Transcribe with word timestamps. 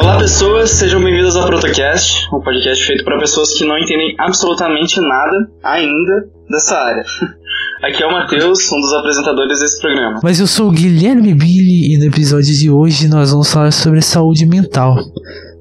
Olá 0.00 0.16
pessoas, 0.18 0.70
sejam 0.70 1.04
bem-vindos 1.04 1.36
ao 1.36 1.44
Protocast, 1.46 2.26
um 2.32 2.40
podcast 2.40 2.86
feito 2.86 3.04
para 3.04 3.18
pessoas 3.18 3.52
que 3.52 3.66
não 3.66 3.78
entendem 3.78 4.14
absolutamente 4.18 4.98
nada 4.98 5.50
ainda 5.62 6.24
dessa 6.48 6.74
área. 6.74 7.04
Aqui 7.84 8.02
é 8.02 8.06
o 8.06 8.10
Matheus, 8.10 8.72
um 8.72 8.80
dos 8.80 8.94
apresentadores 8.94 9.60
desse 9.60 9.78
programa. 9.78 10.18
Mas 10.22 10.40
eu 10.40 10.46
sou 10.46 10.68
o 10.68 10.72
Guilherme 10.72 11.34
Billy 11.34 11.94
e 11.94 11.98
no 11.98 12.06
episódio 12.06 12.54
de 12.54 12.70
hoje 12.70 13.08
nós 13.08 13.30
vamos 13.30 13.52
falar 13.52 13.72
sobre 13.72 14.00
saúde 14.00 14.46
mental. 14.46 14.96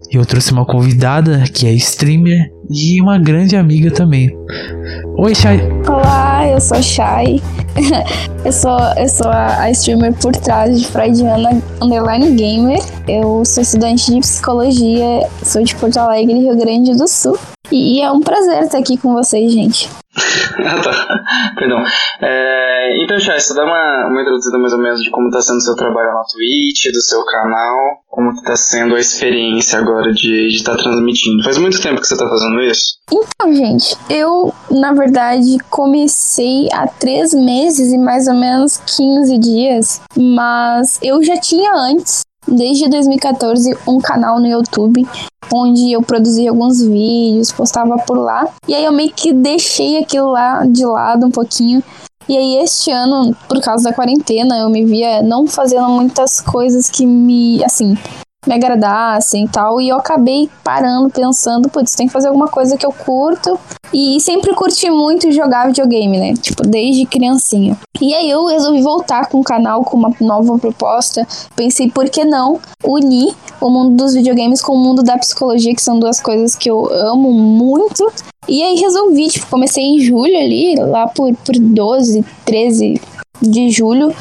E 0.10 0.16
eu 0.16 0.26
trouxe 0.26 0.54
uma 0.54 0.66
convidada 0.66 1.44
que 1.54 1.68
é 1.68 1.74
streamer 1.74 2.50
e 2.72 3.02
uma 3.02 3.20
grande 3.20 3.58
amiga 3.58 3.92
também. 3.92 4.30
Oi, 5.18 5.36
Chay. 5.36 5.60
Olá, 5.86 6.48
eu 6.48 6.62
sou 6.62 6.78
a 6.78 6.82
Chay. 6.82 7.42
eu 8.46 8.52
sou, 8.52 8.78
eu 8.98 9.08
sou 9.08 9.30
a, 9.30 9.62
a, 9.62 9.72
streamer 9.72 10.14
por 10.20 10.36
trás 10.36 10.80
de 10.80 10.88
Freudiana 10.88 11.50
Underline 11.82 12.36
Gamer. 12.36 12.80
Eu 13.08 13.44
sou 13.46 13.64
estudante 13.64 14.12
de 14.12 14.20
psicologia, 14.20 15.28
sou 15.44 15.64
de 15.64 15.76
Porto 15.76 15.98
Alegre, 15.98 16.40
Rio 16.40 16.58
Grande 16.58 16.96
do 16.96 17.08
Sul. 17.08 17.38
E 17.72 18.02
é 18.02 18.12
um 18.12 18.22
prazer 18.22 18.64
estar 18.64 18.80
aqui 18.80 18.98
com 18.98 19.14
vocês, 19.14 19.52
gente. 19.52 19.90
Perdão. 21.56 21.84
É, 22.22 23.04
então, 23.04 23.20
Chay, 23.20 23.40
você 23.40 23.54
dá 23.54 23.64
uma, 23.64 24.08
uma 24.08 24.22
introduzida 24.22 24.58
mais 24.58 24.74
ou 24.74 24.80
menos 24.80 25.02
de 25.02 25.12
como 25.12 25.28
está 25.28 25.42
sendo 25.42 25.58
o 25.58 25.62
seu 25.62 25.76
trabalho 25.76 26.14
na 26.14 26.24
Twitch, 26.24 26.92
do 26.92 27.02
seu 27.02 27.24
canal, 27.26 28.00
como 28.08 28.32
está 28.32 28.56
sendo 28.56 28.96
a 28.96 29.00
experiência 29.00 29.80
agora 29.80 30.12
de 30.12 30.48
estar 30.48 30.76
tá 30.76 30.84
transmitindo. 30.84 31.44
Faz 31.44 31.58
muito 31.58 31.80
tempo 31.82 32.02
que 32.02 32.08
você 32.08 32.16
está 32.16 32.28
fazendo 32.28 32.62
isso? 32.62 32.98
Então, 33.12 33.54
gente, 33.54 33.96
eu, 34.10 34.54
na 34.72 34.94
verdade, 34.94 35.58
comecei 35.70 36.68
há 36.74 36.88
três 36.88 37.34
meses 37.34 37.69
e 37.78 37.98
mais 37.98 38.28
ou 38.28 38.34
menos 38.34 38.78
15 38.78 39.38
dias, 39.38 40.02
mas 40.18 40.98
eu 41.04 41.22
já 41.24 41.38
tinha 41.38 41.72
antes 41.76 42.22
desde 42.48 42.90
2014 42.90 43.78
um 43.88 44.00
canal 44.00 44.40
no 44.40 44.48
YouTube 44.48 45.06
onde 45.54 45.92
eu 45.92 46.02
produzia 46.02 46.50
alguns 46.50 46.82
vídeos, 46.82 47.52
postava 47.52 47.98
por 48.00 48.18
lá. 48.18 48.48
E 48.68 48.76
aí 48.76 48.86
eu 48.86 48.92
meio 48.92 49.12
que 49.12 49.34
deixei 49.34 49.98
aquilo 49.98 50.32
lá 50.32 50.66
de 50.66 50.86
lado 50.86 51.26
um 51.26 51.32
pouquinho. 51.32 51.84
E 52.28 52.38
aí 52.38 52.58
este 52.58 52.92
ano, 52.92 53.36
por 53.48 53.60
causa 53.60 53.86
da 53.86 53.94
quarentena, 53.94 54.58
eu 54.60 54.70
me 54.70 54.86
via 54.86 55.24
não 55.24 55.48
fazendo 55.48 55.90
muitas 55.90 56.40
coisas 56.40 56.90
que 56.90 57.06
me, 57.06 57.64
assim, 57.64 57.98
me 58.48 58.54
agradassem 58.54 59.46
e 59.46 59.48
tal. 59.48 59.82
E 59.82 59.90
eu 59.90 59.98
acabei 59.98 60.50
parando, 60.64 61.10
pensando, 61.10 61.70
putz, 61.70 61.96
tem 61.96 62.08
que 62.08 62.14
fazer 62.14 62.28
alguma 62.28 62.48
coisa 62.48 62.78
que 62.78 62.86
eu 62.86 62.92
curto. 62.92 63.60
E 63.94 64.20
sempre 64.20 64.54
curti 64.54 64.90
muito 64.90 65.32
jogar 65.32 65.68
videogame, 65.68 66.20
né? 66.20 66.34
Tipo, 66.36 66.64
desde 66.64 67.06
criancinha. 67.06 67.78
E 68.00 68.14
aí 68.14 68.30
eu 68.30 68.46
resolvi 68.46 68.82
voltar 68.82 69.28
com 69.28 69.40
o 69.40 69.44
canal 69.44 69.84
com 69.84 69.98
uma 69.98 70.14
nova 70.22 70.58
proposta. 70.60 71.28
Pensei, 71.56 71.90
por 71.90 72.10
que 72.10 72.24
não 72.24 72.60
unir 72.84 73.36
o 73.60 73.70
mundo 73.70 73.96
dos 73.96 74.14
videogames 74.14 74.62
com 74.62 74.74
o 74.74 74.78
mundo 74.78 75.04
da 75.04 75.18
psicologia, 75.18 75.76
que 75.76 75.82
são 75.82 76.00
duas 76.00 76.22
coisas 76.22 76.56
que 76.56 76.70
eu 76.70 76.88
amo 76.92 77.32
muito. 77.32 78.12
E 78.48 78.64
aí 78.64 78.76
resolvi, 78.76 79.28
tipo, 79.28 79.48
comecei 79.48 79.84
em 79.84 80.00
julho 80.00 80.38
ali, 80.38 80.76
lá 80.76 81.08
por, 81.08 81.36
por 81.38 81.56
12, 81.56 82.24
13 82.46 83.02
de 83.42 83.70
julho, 83.70 84.14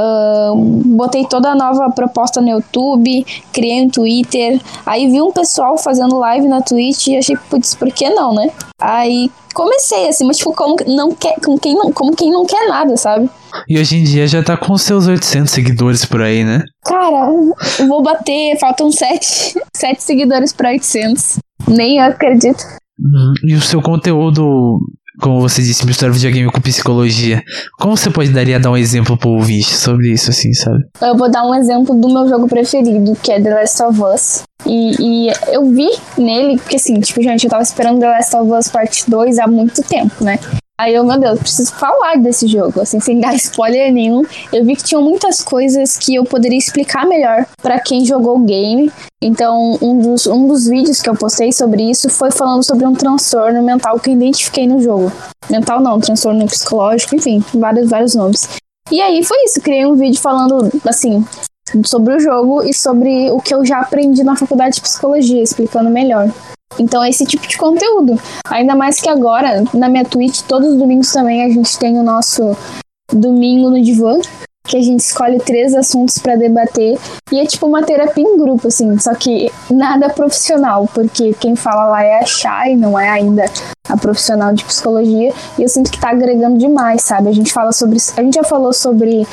Uh, 0.00 0.56
botei 0.96 1.26
toda 1.26 1.50
a 1.50 1.54
nova 1.54 1.90
proposta 1.90 2.40
no 2.40 2.48
YouTube, 2.48 3.26
criei 3.52 3.82
um 3.82 3.90
Twitter. 3.90 4.58
Aí 4.86 5.10
vi 5.10 5.20
um 5.20 5.30
pessoal 5.30 5.76
fazendo 5.76 6.16
live 6.16 6.48
na 6.48 6.62
Twitch 6.62 7.08
e 7.08 7.16
achei, 7.16 7.36
putz, 7.50 7.74
por 7.74 7.92
que 7.92 8.08
não, 8.08 8.34
né? 8.34 8.50
Aí 8.80 9.30
comecei 9.52 10.08
assim, 10.08 10.24
mas 10.26 10.38
tipo, 10.38 10.54
como, 10.54 10.76
não 10.86 11.12
quer, 11.14 11.34
como, 11.44 11.58
quem 11.58 11.74
não, 11.74 11.92
como 11.92 12.16
quem 12.16 12.30
não 12.30 12.46
quer 12.46 12.66
nada, 12.68 12.96
sabe? 12.96 13.28
E 13.68 13.78
hoje 13.78 13.96
em 13.96 14.04
dia 14.04 14.26
já 14.26 14.42
tá 14.42 14.56
com 14.56 14.78
seus 14.78 15.06
800 15.06 15.50
seguidores 15.50 16.04
por 16.04 16.22
aí, 16.22 16.44
né? 16.44 16.62
Cara, 16.84 17.30
eu 17.78 17.88
vou 17.88 18.02
bater, 18.02 18.58
faltam 18.58 18.90
7, 18.90 19.60
7 19.76 20.00
seguidores 20.02 20.52
pra 20.52 20.70
800. 20.70 21.38
Nem 21.68 22.00
acredito. 22.00 22.64
Uhum. 22.98 23.34
E 23.44 23.54
o 23.54 23.60
seu 23.60 23.82
conteúdo 23.82 24.78
como 25.20 25.40
você 25.40 25.62
disse, 25.62 25.86
misturar 25.86 26.12
videogame 26.12 26.50
com 26.50 26.60
psicologia. 26.60 27.42
Como 27.78 27.96
você 27.96 28.10
pode 28.10 28.30
daria 28.30 28.58
dar 28.58 28.70
um 28.70 28.76
exemplo 28.76 29.16
pro 29.16 29.30
ouvinte 29.30 29.74
sobre 29.74 30.12
isso, 30.12 30.30
assim, 30.30 30.52
sabe? 30.52 30.84
Eu 31.00 31.16
vou 31.16 31.30
dar 31.30 31.46
um 31.46 31.54
exemplo 31.54 31.94
do 31.94 32.08
meu 32.08 32.28
jogo 32.28 32.48
preferido, 32.48 33.16
que 33.22 33.30
é 33.30 33.40
The 33.40 33.54
Last 33.54 33.82
of 33.82 34.00
Us. 34.02 34.42
E, 34.66 35.28
e, 35.28 35.32
eu 35.48 35.70
vi 35.70 35.88
nele, 36.18 36.58
porque 36.58 36.76
assim, 36.76 36.98
tipo, 37.00 37.22
gente, 37.22 37.44
eu 37.44 37.50
tava 37.50 37.62
esperando 37.62 38.00
The 38.00 38.08
Last 38.08 38.36
of 38.36 38.52
Us 38.52 38.68
Part 38.68 39.10
2 39.10 39.38
há 39.38 39.46
muito 39.46 39.82
tempo, 39.82 40.24
né? 40.24 40.38
Aí 40.80 40.94
eu, 40.94 41.04
meu 41.04 41.20
Deus, 41.20 41.38
preciso 41.38 41.74
falar 41.74 42.16
desse 42.16 42.46
jogo, 42.46 42.80
assim, 42.80 42.98
sem 43.00 43.20
dar 43.20 43.34
spoiler 43.34 43.92
nenhum. 43.92 44.22
Eu 44.50 44.64
vi 44.64 44.74
que 44.74 44.82
tinham 44.82 45.02
muitas 45.02 45.42
coisas 45.42 45.98
que 45.98 46.14
eu 46.14 46.24
poderia 46.24 46.56
explicar 46.56 47.04
melhor 47.06 47.44
para 47.60 47.78
quem 47.78 48.02
jogou 48.02 48.38
o 48.38 48.46
game. 48.46 48.90
Então, 49.20 49.76
um 49.82 49.98
dos, 49.98 50.26
um 50.26 50.46
dos 50.46 50.66
vídeos 50.66 51.02
que 51.02 51.10
eu 51.10 51.14
postei 51.14 51.52
sobre 51.52 51.82
isso 51.82 52.08
foi 52.08 52.30
falando 52.30 52.62
sobre 52.62 52.86
um 52.86 52.94
transtorno 52.94 53.62
mental 53.62 54.00
que 54.00 54.08
eu 54.08 54.14
identifiquei 54.14 54.66
no 54.66 54.80
jogo. 54.80 55.12
Mental 55.50 55.82
não, 55.82 56.00
transtorno 56.00 56.46
psicológico, 56.46 57.14
enfim, 57.14 57.44
vários, 57.52 57.90
vários 57.90 58.14
nomes. 58.14 58.48
E 58.90 59.02
aí 59.02 59.22
foi 59.22 59.36
isso, 59.44 59.60
criei 59.60 59.84
um 59.84 59.96
vídeo 59.96 60.18
falando, 60.18 60.72
assim, 60.88 61.22
sobre 61.84 62.16
o 62.16 62.20
jogo 62.20 62.62
e 62.62 62.72
sobre 62.72 63.30
o 63.30 63.38
que 63.38 63.54
eu 63.54 63.66
já 63.66 63.80
aprendi 63.80 64.24
na 64.24 64.34
faculdade 64.34 64.76
de 64.76 64.80
psicologia, 64.80 65.42
explicando 65.42 65.90
melhor. 65.90 66.32
Então, 66.78 67.04
esse 67.04 67.24
tipo 67.24 67.46
de 67.46 67.58
conteúdo. 67.58 68.20
Ainda 68.48 68.74
mais 68.74 69.00
que 69.00 69.08
agora, 69.08 69.64
na 69.74 69.88
minha 69.88 70.04
Twitch, 70.04 70.42
todos 70.42 70.72
os 70.72 70.78
domingos 70.78 71.12
também 71.12 71.44
a 71.44 71.48
gente 71.48 71.78
tem 71.78 71.98
o 71.98 72.02
nosso 72.02 72.56
Domingo 73.12 73.70
no 73.70 73.82
Divã, 73.82 74.18
que 74.64 74.76
a 74.76 74.82
gente 74.82 75.00
escolhe 75.00 75.38
três 75.40 75.74
assuntos 75.74 76.18
para 76.18 76.36
debater. 76.36 76.98
E 77.32 77.40
é 77.40 77.46
tipo 77.46 77.66
uma 77.66 77.82
terapia 77.82 78.24
em 78.24 78.38
grupo, 78.38 78.68
assim, 78.68 78.98
só 78.98 79.14
que 79.14 79.50
nada 79.68 80.08
profissional, 80.08 80.88
porque 80.94 81.34
quem 81.34 81.56
fala 81.56 81.86
lá 81.86 82.04
é 82.04 82.20
a 82.20 82.26
Chay, 82.26 82.76
não 82.76 82.98
é 82.98 83.08
ainda 83.08 83.44
a 83.88 83.96
profissional 83.96 84.54
de 84.54 84.64
psicologia. 84.64 85.32
E 85.58 85.62
eu 85.62 85.68
sinto 85.68 85.90
que 85.90 86.00
tá 86.00 86.10
agregando 86.10 86.56
demais, 86.56 87.02
sabe? 87.02 87.28
A 87.28 87.32
gente 87.32 87.52
fala 87.52 87.72
sobre. 87.72 87.98
A 88.16 88.22
gente 88.22 88.34
já 88.34 88.44
falou 88.44 88.72
sobre 88.72 89.26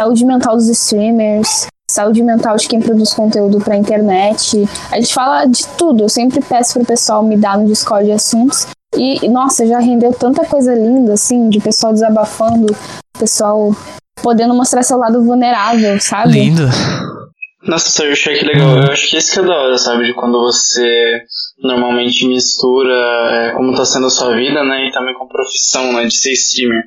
saúde 0.00 0.24
mental 0.24 0.56
dos 0.56 0.68
streamers, 0.68 1.66
saúde 1.90 2.22
mental 2.22 2.56
de 2.56 2.68
quem 2.68 2.80
produz 2.80 3.12
conteúdo 3.12 3.60
para 3.60 3.76
internet. 3.76 4.68
A 4.90 4.96
gente 4.96 5.14
fala 5.14 5.46
de 5.46 5.66
tudo. 5.78 6.02
Eu 6.04 6.08
sempre 6.08 6.40
peço 6.40 6.74
pro 6.74 6.86
pessoal 6.86 7.22
me 7.22 7.36
dar 7.36 7.58
no 7.58 7.66
Discord 7.66 8.10
assuntos. 8.10 8.66
E, 8.96 9.28
nossa, 9.28 9.66
já 9.66 9.78
rendeu 9.78 10.12
tanta 10.12 10.44
coisa 10.44 10.74
linda, 10.74 11.14
assim, 11.14 11.48
de 11.48 11.60
pessoal 11.60 11.92
desabafando, 11.92 12.74
pessoal 13.18 13.74
podendo 14.22 14.54
mostrar 14.54 14.82
seu 14.82 14.96
lado 14.96 15.22
vulnerável, 15.22 16.00
sabe? 16.00 16.32
Lindo. 16.32 16.62
Nossa, 17.66 18.04
eu 18.04 18.12
achei 18.12 18.38
que 18.38 18.44
legal. 18.44 18.76
Eu 18.76 18.92
acho 18.92 19.10
que 19.10 19.16
isso 19.16 19.32
que 19.32 19.40
é 19.40 19.42
da 19.42 19.54
hora, 19.54 19.78
sabe? 19.78 20.04
De 20.04 20.14
quando 20.14 20.38
você 20.38 21.22
normalmente 21.62 22.28
mistura 22.28 22.92
é, 23.30 23.52
como 23.52 23.74
tá 23.74 23.84
sendo 23.84 24.06
a 24.06 24.10
sua 24.10 24.34
vida, 24.36 24.62
né? 24.62 24.86
E 24.86 24.92
também 24.92 25.14
com 25.14 25.26
profissão, 25.26 25.92
né? 25.92 26.04
De 26.04 26.14
ser 26.14 26.32
streamer. 26.32 26.84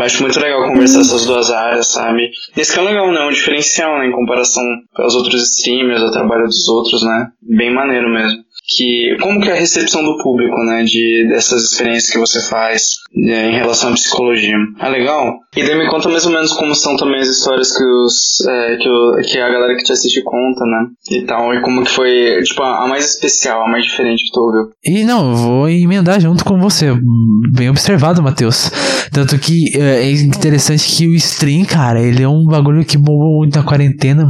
Acho 0.00 0.22
muito 0.22 0.40
legal 0.40 0.68
conversar 0.68 1.00
essas 1.00 1.24
duas 1.24 1.50
áreas, 1.50 1.92
sabe? 1.92 2.30
Esse 2.56 2.72
que 2.72 2.80
é 2.80 2.82
legal, 2.82 3.12
né? 3.12 3.20
Um 3.26 3.30
diferencial, 3.30 3.98
né? 3.98 4.06
Em 4.06 4.12
comparação 4.12 4.64
aos 4.96 5.14
outros 5.14 5.42
streamers, 5.42 6.02
ao 6.02 6.10
trabalho 6.10 6.46
dos 6.46 6.68
outros, 6.68 7.02
né? 7.02 7.28
Bem 7.40 7.72
maneiro 7.72 8.08
mesmo 8.08 8.43
que 8.66 9.16
como 9.20 9.40
que 9.40 9.48
é 9.48 9.52
a 9.52 9.60
recepção 9.60 10.02
do 10.02 10.16
público, 10.18 10.56
né, 10.64 10.84
de 10.84 11.28
dessas 11.28 11.64
experiências 11.64 12.10
que 12.10 12.18
você 12.18 12.40
faz 12.48 12.94
é, 13.14 13.50
em 13.50 13.56
relação 13.56 13.90
à 13.90 13.92
psicologia. 13.92 14.56
É 14.80 14.88
legal? 14.88 15.34
E 15.56 15.62
daí 15.62 15.76
me 15.76 15.88
conta 15.88 16.08
mais 16.08 16.24
ou 16.26 16.32
menos 16.32 16.52
como 16.52 16.74
são 16.74 16.96
também 16.96 17.20
as 17.20 17.28
histórias 17.28 17.76
que 17.76 17.84
os 17.84 18.46
é, 18.48 18.76
que, 18.76 18.88
o, 18.88 19.16
que 19.22 19.38
a 19.38 19.48
galera 19.48 19.76
que 19.76 19.84
te 19.84 19.92
assiste 19.92 20.22
conta, 20.22 20.64
né, 20.64 20.86
e 21.10 21.22
tal, 21.22 21.54
e 21.54 21.60
como 21.60 21.84
que 21.84 21.90
foi, 21.90 22.42
tipo, 22.42 22.62
a, 22.62 22.84
a 22.84 22.88
mais 22.88 23.04
especial, 23.04 23.64
a 23.64 23.70
mais 23.70 23.84
diferente 23.84 24.24
que 24.24 24.32
tu 24.32 24.40
ouviu. 24.40 24.70
E 24.84 25.04
não, 25.04 25.30
eu 25.30 25.36
vou 25.36 25.68
emendar 25.68 26.20
junto 26.20 26.44
com 26.44 26.58
você, 26.58 26.92
bem 27.54 27.68
observado, 27.68 28.22
Matheus. 28.22 28.70
Tanto 29.12 29.38
que 29.38 29.78
é, 29.78 30.04
é 30.04 30.10
interessante 30.10 30.96
que 30.96 31.06
o 31.06 31.14
stream, 31.14 31.64
cara, 31.64 32.00
ele 32.00 32.22
é 32.22 32.28
um 32.28 32.44
bagulho 32.46 32.84
que 32.84 32.96
bombou 32.96 33.38
muito 33.38 33.56
na 33.56 33.64
quarentena, 33.64 34.26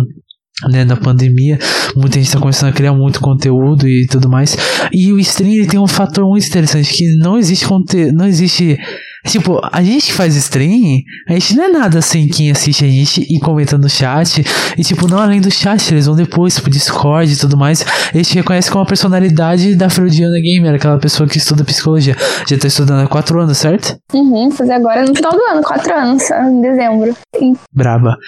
né, 0.69 0.85
na 0.85 0.97
pandemia, 0.97 1.59
muita 1.97 2.19
gente 2.19 2.27
está 2.27 2.39
começando 2.39 2.71
a 2.71 2.73
criar 2.73 2.93
muito 2.93 3.21
conteúdo 3.21 3.89
e 3.89 4.07
tudo 4.07 4.29
mais. 4.29 4.57
E 4.93 5.13
o 5.13 5.19
stream 5.19 5.67
tem 5.67 5.81
um 5.81 5.87
fator 5.87 6.27
muito 6.27 6.47
interessante 6.47 6.93
que 6.93 7.17
não 7.17 7.37
existe 7.37 7.67
conteúdo, 7.67 8.13
não 8.13 8.27
existe 8.27 8.79
Tipo, 9.27 9.59
a 9.73 9.83
gente 9.83 10.07
que 10.07 10.13
faz 10.13 10.37
stream, 10.37 11.01
a 11.27 11.33
gente 11.33 11.57
não 11.57 11.65
é 11.65 11.69
nada 11.69 12.03
sem 12.03 12.29
quem 12.29 12.51
assiste 12.51 12.85
a 12.85 12.89
gente 12.89 13.23
e 13.23 13.41
comenta 13.41 13.79
no 13.79 13.89
chat. 13.89 14.45
E, 14.77 14.83
tipo, 14.83 15.09
não 15.09 15.19
além 15.19 15.41
do 15.41 15.51
chat, 15.51 15.93
eles 15.93 16.07
vão 16.07 16.15
depois 16.15 16.59
pro 16.59 16.71
Discord 16.71 17.33
e 17.33 17.37
tudo 17.37 17.57
mais. 17.57 17.85
Eles 18.15 18.29
te 18.29 18.35
reconhecem 18.35 18.71
como 18.71 18.85
a 18.85 18.87
personalidade 18.87 19.75
da 19.77 19.89
Freudiana 19.89 20.39
Gamer, 20.39 20.75
aquela 20.75 20.99
pessoa 20.99 21.27
que 21.27 21.39
estuda 21.39 21.65
psicologia. 21.65 22.15
Já 22.47 22.59
tá 22.59 22.69
estudando 22.69 23.03
há 23.03 23.09
quatro 23.09 23.41
anos, 23.41 23.57
certo? 23.57 23.97
Uhum, 24.13 24.51
fazer 24.51 24.75
agora 24.75 25.07
no 25.07 25.15
final 25.15 25.33
do 25.33 25.43
ano, 25.43 25.63
quatro 25.63 25.95
anos, 25.95 26.31
em 26.31 26.61
dezembro. 26.61 27.17
Sim. 27.35 27.57
Braba. 27.73 28.19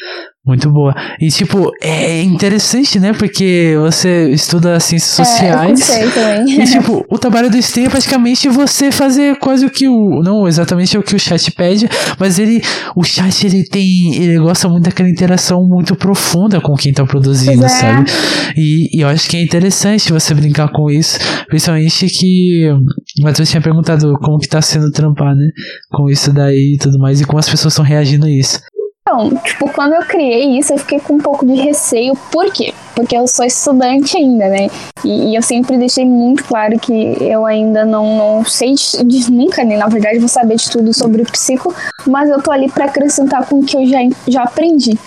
Muito 0.47 0.71
boa. 0.71 0.95
E, 1.21 1.27
tipo, 1.27 1.73
é 1.83 2.23
interessante, 2.23 3.01
né? 3.01 3.13
Porque 3.13 3.75
você 3.81 4.31
estuda 4.31 4.79
ciências 4.79 5.19
É, 5.19 5.25
sociais. 5.25 5.89
eu 5.89 6.13
também. 6.13 6.61
E, 6.61 6.65
tipo, 6.65 7.05
o 7.11 7.19
trabalho 7.19 7.51
do 7.51 7.61
STEM 7.61 7.87
é 7.87 7.89
praticamente 7.89 8.49
você 8.49 8.93
fazer 8.93 9.37
quase 9.41 9.67
o 9.67 9.71
que 9.71 9.89
o. 9.89 10.23
Não 10.23 10.47
exatamente 10.47 10.97
o 10.97 11.03
que 11.03 11.17
o 11.17 11.19
chat 11.19 11.51
pede, 11.51 11.89
mas 12.17 12.39
ele. 12.39 12.63
O 12.95 13.03
chat, 13.03 13.45
ele 13.45 13.65
tem. 13.65 14.15
Ele 14.15 14.39
gosta 14.39 14.69
muito 14.69 14.85
daquela 14.85 15.09
interação 15.09 15.67
muito 15.67 15.97
profunda 15.97 16.61
com 16.61 16.75
quem 16.75 16.93
tá 16.93 17.05
produzindo, 17.05 17.65
é. 17.65 17.69
sabe? 17.69 18.09
E, 18.57 18.97
e 18.97 19.01
eu 19.01 19.09
acho 19.09 19.29
que 19.29 19.37
é 19.37 19.43
interessante 19.43 20.13
você 20.13 20.33
brincar 20.33 20.71
com 20.71 20.89
isso. 20.89 21.19
Principalmente 21.49 22.07
que. 22.07 22.71
O 23.19 23.25
Matheus 23.25 23.51
tinha 23.51 23.61
perguntado 23.61 24.15
como 24.21 24.39
que 24.39 24.49
tá 24.49 24.63
sendo 24.63 24.93
trampar, 24.93 25.35
né? 25.35 25.51
Com 25.91 26.09
isso 26.09 26.33
daí 26.33 26.75
e 26.75 26.79
tudo 26.79 27.01
mais. 27.01 27.21
E 27.21 27.25
como 27.25 27.41
as 27.41 27.49
pessoas 27.49 27.73
estão 27.73 27.85
reagindo 27.85 28.27
a 28.27 28.31
isso. 28.31 28.61
Então, 29.09 29.31
tipo, 29.37 29.73
quando 29.73 29.95
eu 29.95 30.01
criei 30.03 30.59
isso, 30.59 30.73
eu 30.73 30.79
fiquei 30.79 30.99
com 30.99 31.15
um 31.15 31.19
pouco 31.19 31.47
de 31.47 31.55
receio. 31.55 32.15
Por 32.33 32.53
quê? 32.53 32.75
Porque 32.93 33.17
eu 33.17 33.29
sou 33.29 33.45
estudante 33.45 34.17
ainda, 34.17 34.49
né? 34.49 34.69
E, 35.05 35.31
e 35.31 35.37
eu 35.37 35.43
sempre 35.43 35.79
deixei 35.79 36.05
muito 36.05 36.43
claro 36.45 36.77
que 36.81 36.93
eu 37.21 37.47
ainda 37.47 37.85
não, 37.85 38.17
não 38.39 38.45
sei 38.45 38.75
de, 38.75 39.05
de- 39.05 39.31
nunca, 39.31 39.63
nem 39.63 39.79
na 39.79 39.87
verdade, 39.87 40.19
vou 40.19 40.29
saber 40.29 40.57
de 40.57 40.69
tudo 40.69 40.93
sobre 40.93 41.23
o 41.23 41.27
psico, 41.31 41.73
mas 42.05 42.29
eu 42.29 42.43
tô 42.43 42.51
ali 42.51 42.69
pra 42.69 42.87
acrescentar 42.87 43.47
com 43.47 43.61
o 43.61 43.65
que 43.65 43.77
eu 43.77 43.87
já, 43.87 43.99
já 44.27 44.43
aprendi. 44.43 44.99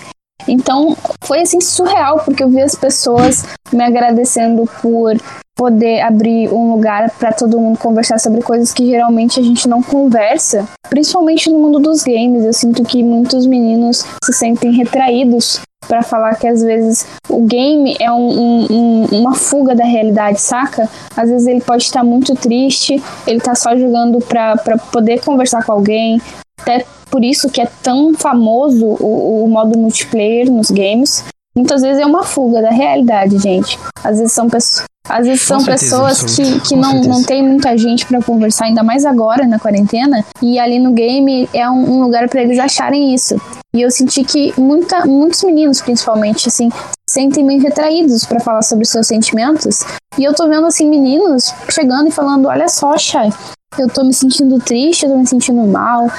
Então, 0.48 0.96
foi 1.26 1.42
assim 1.42 1.60
surreal, 1.60 2.20
porque 2.24 2.42
eu 2.42 2.50
vi 2.50 2.62
as 2.62 2.76
pessoas 2.76 3.44
me 3.74 3.84
agradecendo 3.84 4.64
por 4.82 5.18
poder 5.60 6.00
abrir 6.00 6.48
um 6.54 6.72
lugar 6.72 7.12
para 7.20 7.34
todo 7.34 7.60
mundo 7.60 7.78
conversar 7.78 8.18
sobre 8.18 8.42
coisas 8.42 8.72
que 8.74 8.86
geralmente 8.90 9.42
a 9.42 9.44
gente 9.44 9.68
não 9.68 9.84
conversa, 9.84 10.66
principalmente 10.90 11.50
no 11.50 11.60
mundo 11.60 11.80
dos 11.80 12.02
games. 12.02 12.46
Eu 12.46 12.54
sinto 12.54 12.82
que 12.86 13.04
muitos 13.04 13.46
meninos 13.46 14.06
se 14.24 14.32
sentem 14.32 14.72
retraídos 14.72 15.60
para 15.86 16.02
falar 16.02 16.36
que 16.36 16.48
às 16.48 16.62
vezes 16.64 17.06
o 17.28 17.42
game 17.42 17.98
é 18.00 18.10
um- 18.10 18.40
um- 18.40 18.68
um- 18.72 19.06
uma 19.20 19.36
fuga 19.36 19.76
da 19.76 19.84
realidade, 19.84 20.40
saca? 20.40 20.88
Às 21.18 21.30
vezes 21.30 21.46
ele 21.46 21.60
pode 21.60 21.84
estar 21.84 22.06
muito 22.06 22.34
triste, 22.36 23.04
ele 23.28 23.42
tá 23.42 23.54
só 23.54 23.76
jogando 23.76 24.20
pra 24.20 24.56
poder 24.94 25.20
conversar 25.26 25.66
com 25.66 25.74
alguém. 25.74 26.22
Até 26.62 26.86
por 27.12 27.22
isso 27.22 27.50
que 27.50 27.60
é 27.60 27.68
tão 27.84 28.14
famoso 28.14 28.86
o, 28.86 29.44
o 29.44 29.48
modo 29.50 29.78
multiplayer 29.78 30.50
nos 30.50 30.72
games. 30.72 31.26
Muitas 31.56 31.82
vezes 31.82 32.00
é 32.02 32.06
uma 32.06 32.24
fuga 32.24 32.62
da 32.62 32.70
realidade, 32.70 33.38
gente. 33.40 33.78
Às 34.04 34.20
vezes 34.20 34.34
são 34.34 34.50
pessoas. 34.50 34.86
Às 35.08 35.26
vezes 35.26 35.42
são 35.42 35.64
pessoas 35.64 36.22
que, 36.36 36.60
que 36.60 36.76
não, 36.76 36.92
certeza. 36.92 37.10
não 37.10 37.24
tem 37.24 37.42
muita 37.42 37.76
gente 37.76 38.06
pra 38.06 38.22
conversar, 38.22 38.66
ainda 38.66 38.84
mais 38.84 39.06
agora 39.06 39.48
na 39.48 39.58
quarentena. 39.58 40.24
E 40.42 40.60
ali 40.60 40.78
no 40.78 40.92
game 40.92 41.50
é 41.52 41.68
um, 41.68 41.96
um 41.96 42.04
lugar 42.04 42.30
pra 42.30 42.44
eles 42.44 42.60
acharem 42.60 43.14
isso. 43.14 43.36
E 43.74 43.82
eu 43.82 43.90
senti 43.90 44.24
que 44.24 44.54
muita, 44.60 45.06
muitos 45.06 45.44
meninos, 45.44 45.82
principalmente, 45.82 46.48
assim, 46.48 46.70
se 46.70 47.14
sentem 47.14 47.44
meio 47.44 47.62
retraídos 47.62 48.24
pra 48.26 48.40
falar 48.40 48.62
sobre 48.62 48.86
seus 48.86 49.08
sentimentos. 49.08 49.84
E 50.18 50.24
eu 50.24 50.34
tô 50.34 50.48
vendo, 50.48 50.68
assim, 50.68 50.88
meninos 50.88 51.54
chegando 51.70 52.08
e 52.08 52.12
falando: 52.12 52.48
Olha 52.48 52.68
só, 52.68 52.98
Chay, 52.98 53.32
eu 53.78 53.88
tô 53.88 54.04
me 54.04 54.14
sentindo 54.14 54.60
triste, 54.60 55.06
eu 55.06 55.12
tô 55.12 55.18
me 55.18 55.28
sentindo 55.28 55.62
mal. 55.62 56.12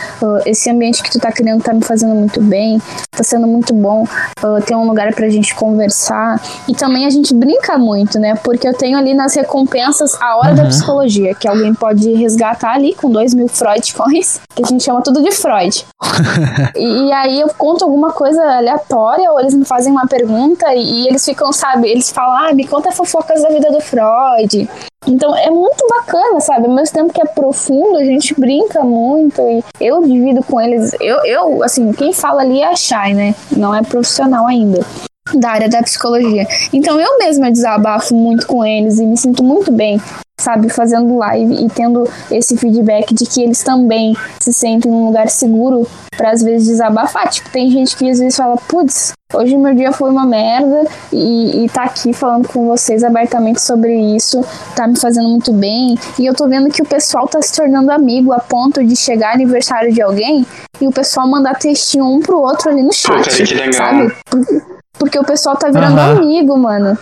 esse 0.47 0.71
ambiente 0.71 1.03
que 1.03 1.11
tu 1.11 1.19
tá 1.19 1.33
criando 1.33 1.63
tá 1.63 1.75
me 1.75 1.83
fazendo 1.83 2.15
muito 2.15 2.41
bem, 2.41 2.81
tá 3.11 3.25
sendo 3.25 3.47
muito 3.47 3.75
bom. 3.75 4.07
tem 4.67 4.77
um 4.77 4.87
lugar 4.87 5.13
pra 5.15 5.29
gente 5.29 5.55
conversar. 5.55 6.41
E 6.69 6.75
também 6.75 7.05
a 7.07 7.11
gente 7.11 7.35
brinca 7.35 7.70
muito, 7.79 8.19
né? 8.19 8.35
Porque 8.43 8.67
eu 8.67 8.75
tenho 8.75 8.99
ali 8.99 9.15
nas 9.15 9.35
recompensas 9.35 10.17
a 10.21 10.37
hora 10.37 10.55
da 10.55 10.63
Uhum. 10.63 10.69
psicologia, 10.69 11.35
que 11.35 11.49
alguém 11.49 11.75
pode 11.75 12.13
resgatar 12.15 12.73
ali 12.75 12.95
com 12.95 13.11
dois 13.11 13.35
mil 13.35 13.49
Freud 13.49 13.93
coins, 13.95 14.41
que 14.55 14.63
a 14.65 14.67
gente 14.67 14.85
chama 14.85 15.03
tudo 15.03 15.23
de 15.23 15.33
Freud. 15.33 15.85
E, 16.77 17.09
e 17.09 17.13
aí 17.13 17.41
eu 17.41 17.49
conto 17.57 17.85
alguma 17.85 18.13
coisa 18.13 18.43
aleatória, 18.43 19.31
ou 19.33 19.41
eles 19.41 19.55
me 19.55 19.65
fazem 19.65 19.91
uma 19.93 20.07
pergunta 20.07 20.73
e, 20.75 21.03
e 21.05 21.09
eles 21.09 21.25
ficam, 21.25 21.53
sabe, 21.53 21.89
eles 21.89 22.11
falam, 22.11 22.49
ah, 22.49 22.55
me 22.55 22.67
conta 22.67 22.93
fofocas 22.93 23.43
da 23.43 23.49
vida 23.49 23.71
do 23.71 23.81
Freud. 23.81 24.69
Então 25.07 25.35
é 25.35 25.51
muito 25.51 25.87
bacana, 25.89 26.41
sabe? 26.41 26.67
Ao 26.67 26.73
mesmo 26.73 26.95
tempo 26.95 27.13
que 27.13 27.21
é 27.23 27.25
profundo, 27.25 27.99
a 27.99 28.05
gente 28.05 28.39
brinca 28.39 28.83
muito 28.85 29.41
e 29.41 29.65
eu 29.81 30.03
divido 30.03 30.43
com 30.43 30.61
eles. 30.61 30.95
Eu, 31.01 31.25
eu 31.25 31.63
assim, 31.63 31.93
quem 31.93 32.13
fala 32.13 32.43
ali 32.43 32.61
é 32.61 32.69
a 32.69 32.77
Shai, 32.77 33.15
né? 33.15 33.35
Não 33.57 33.75
é 33.75 33.83
profissional 33.83 34.47
ainda 34.47 34.85
da 35.35 35.51
área 35.51 35.69
da 35.69 35.83
psicologia. 35.83 36.47
Então 36.73 37.01
eu 37.01 37.19
mesma 37.19 37.51
desabafo 37.51 38.15
muito 38.15 38.47
com 38.47 38.65
eles 38.65 38.99
e 38.99 39.07
me 39.07 39.17
sinto 39.17 39.43
muito 39.43 39.71
bem, 39.71 40.01
sabe, 40.41 40.69
fazendo 40.71 41.17
live 41.19 41.65
e 41.65 41.69
tendo 41.69 42.09
esse 42.31 42.57
feedback 42.57 43.15
de 43.15 43.27
que 43.27 43.43
eles 43.43 43.63
também 43.63 44.17
se 44.41 44.53
sentem 44.53 44.91
num 44.91 45.07
lugar 45.07 45.29
seguro 45.29 45.87
pra 46.17 46.31
às 46.31 46.43
vezes 46.43 46.69
desabafar. 46.69 47.29
Tipo, 47.29 47.51
tem 47.51 47.71
gente 47.71 47.97
que 47.97 48.11
às 48.11 48.19
vezes 48.19 48.37
fala, 48.37 48.57
putz, 48.57 49.13
hoje 49.33 49.57
meu 49.57 49.75
dia 49.75 49.93
foi 49.93 50.11
uma 50.11 50.27
merda 50.27 50.87
e, 51.13 51.65
e 51.65 51.69
tá 51.69 51.85
aqui 51.85 52.13
falando 52.13 52.49
com 52.49 52.67
vocês 52.67 53.05
abertamente 53.05 53.61
sobre 53.61 53.95
isso, 54.17 54.45
tá 54.75 54.87
me 54.87 54.99
fazendo 54.99 55.29
muito 55.29 55.53
bem. 55.53 55.99
E 56.19 56.27
eu 56.27 56.35
tô 56.35 56.49
vendo 56.49 56.71
que 56.71 56.83
o 56.83 56.87
pessoal 56.87 57.29
tá 57.29 57.41
se 57.41 57.55
tornando 57.55 57.91
amigo 57.91 58.33
a 58.33 58.39
ponto 58.41 58.85
de 58.85 58.97
chegar 58.97 59.35
aniversário 59.35 59.93
de 59.93 60.03
alguém 60.03 60.45
e 60.81 60.87
o 60.87 60.93
pessoal 60.93 61.29
mandar 61.29 61.59
textinho 61.59 62.05
um 62.05 62.21
pro 62.21 62.39
outro 62.39 62.71
ali 62.71 62.83
no 62.83 62.93
chat. 62.93 63.29
cara, 63.29 63.47
que 63.47 63.55
legal. 63.55 63.73
Sabe? 63.73 64.70
Porque 64.99 65.19
o 65.19 65.25
pessoal 65.25 65.57
tá 65.57 65.69
virando 65.69 65.99
Aham. 65.99 66.19
amigo, 66.19 66.57
mano. 66.59 66.97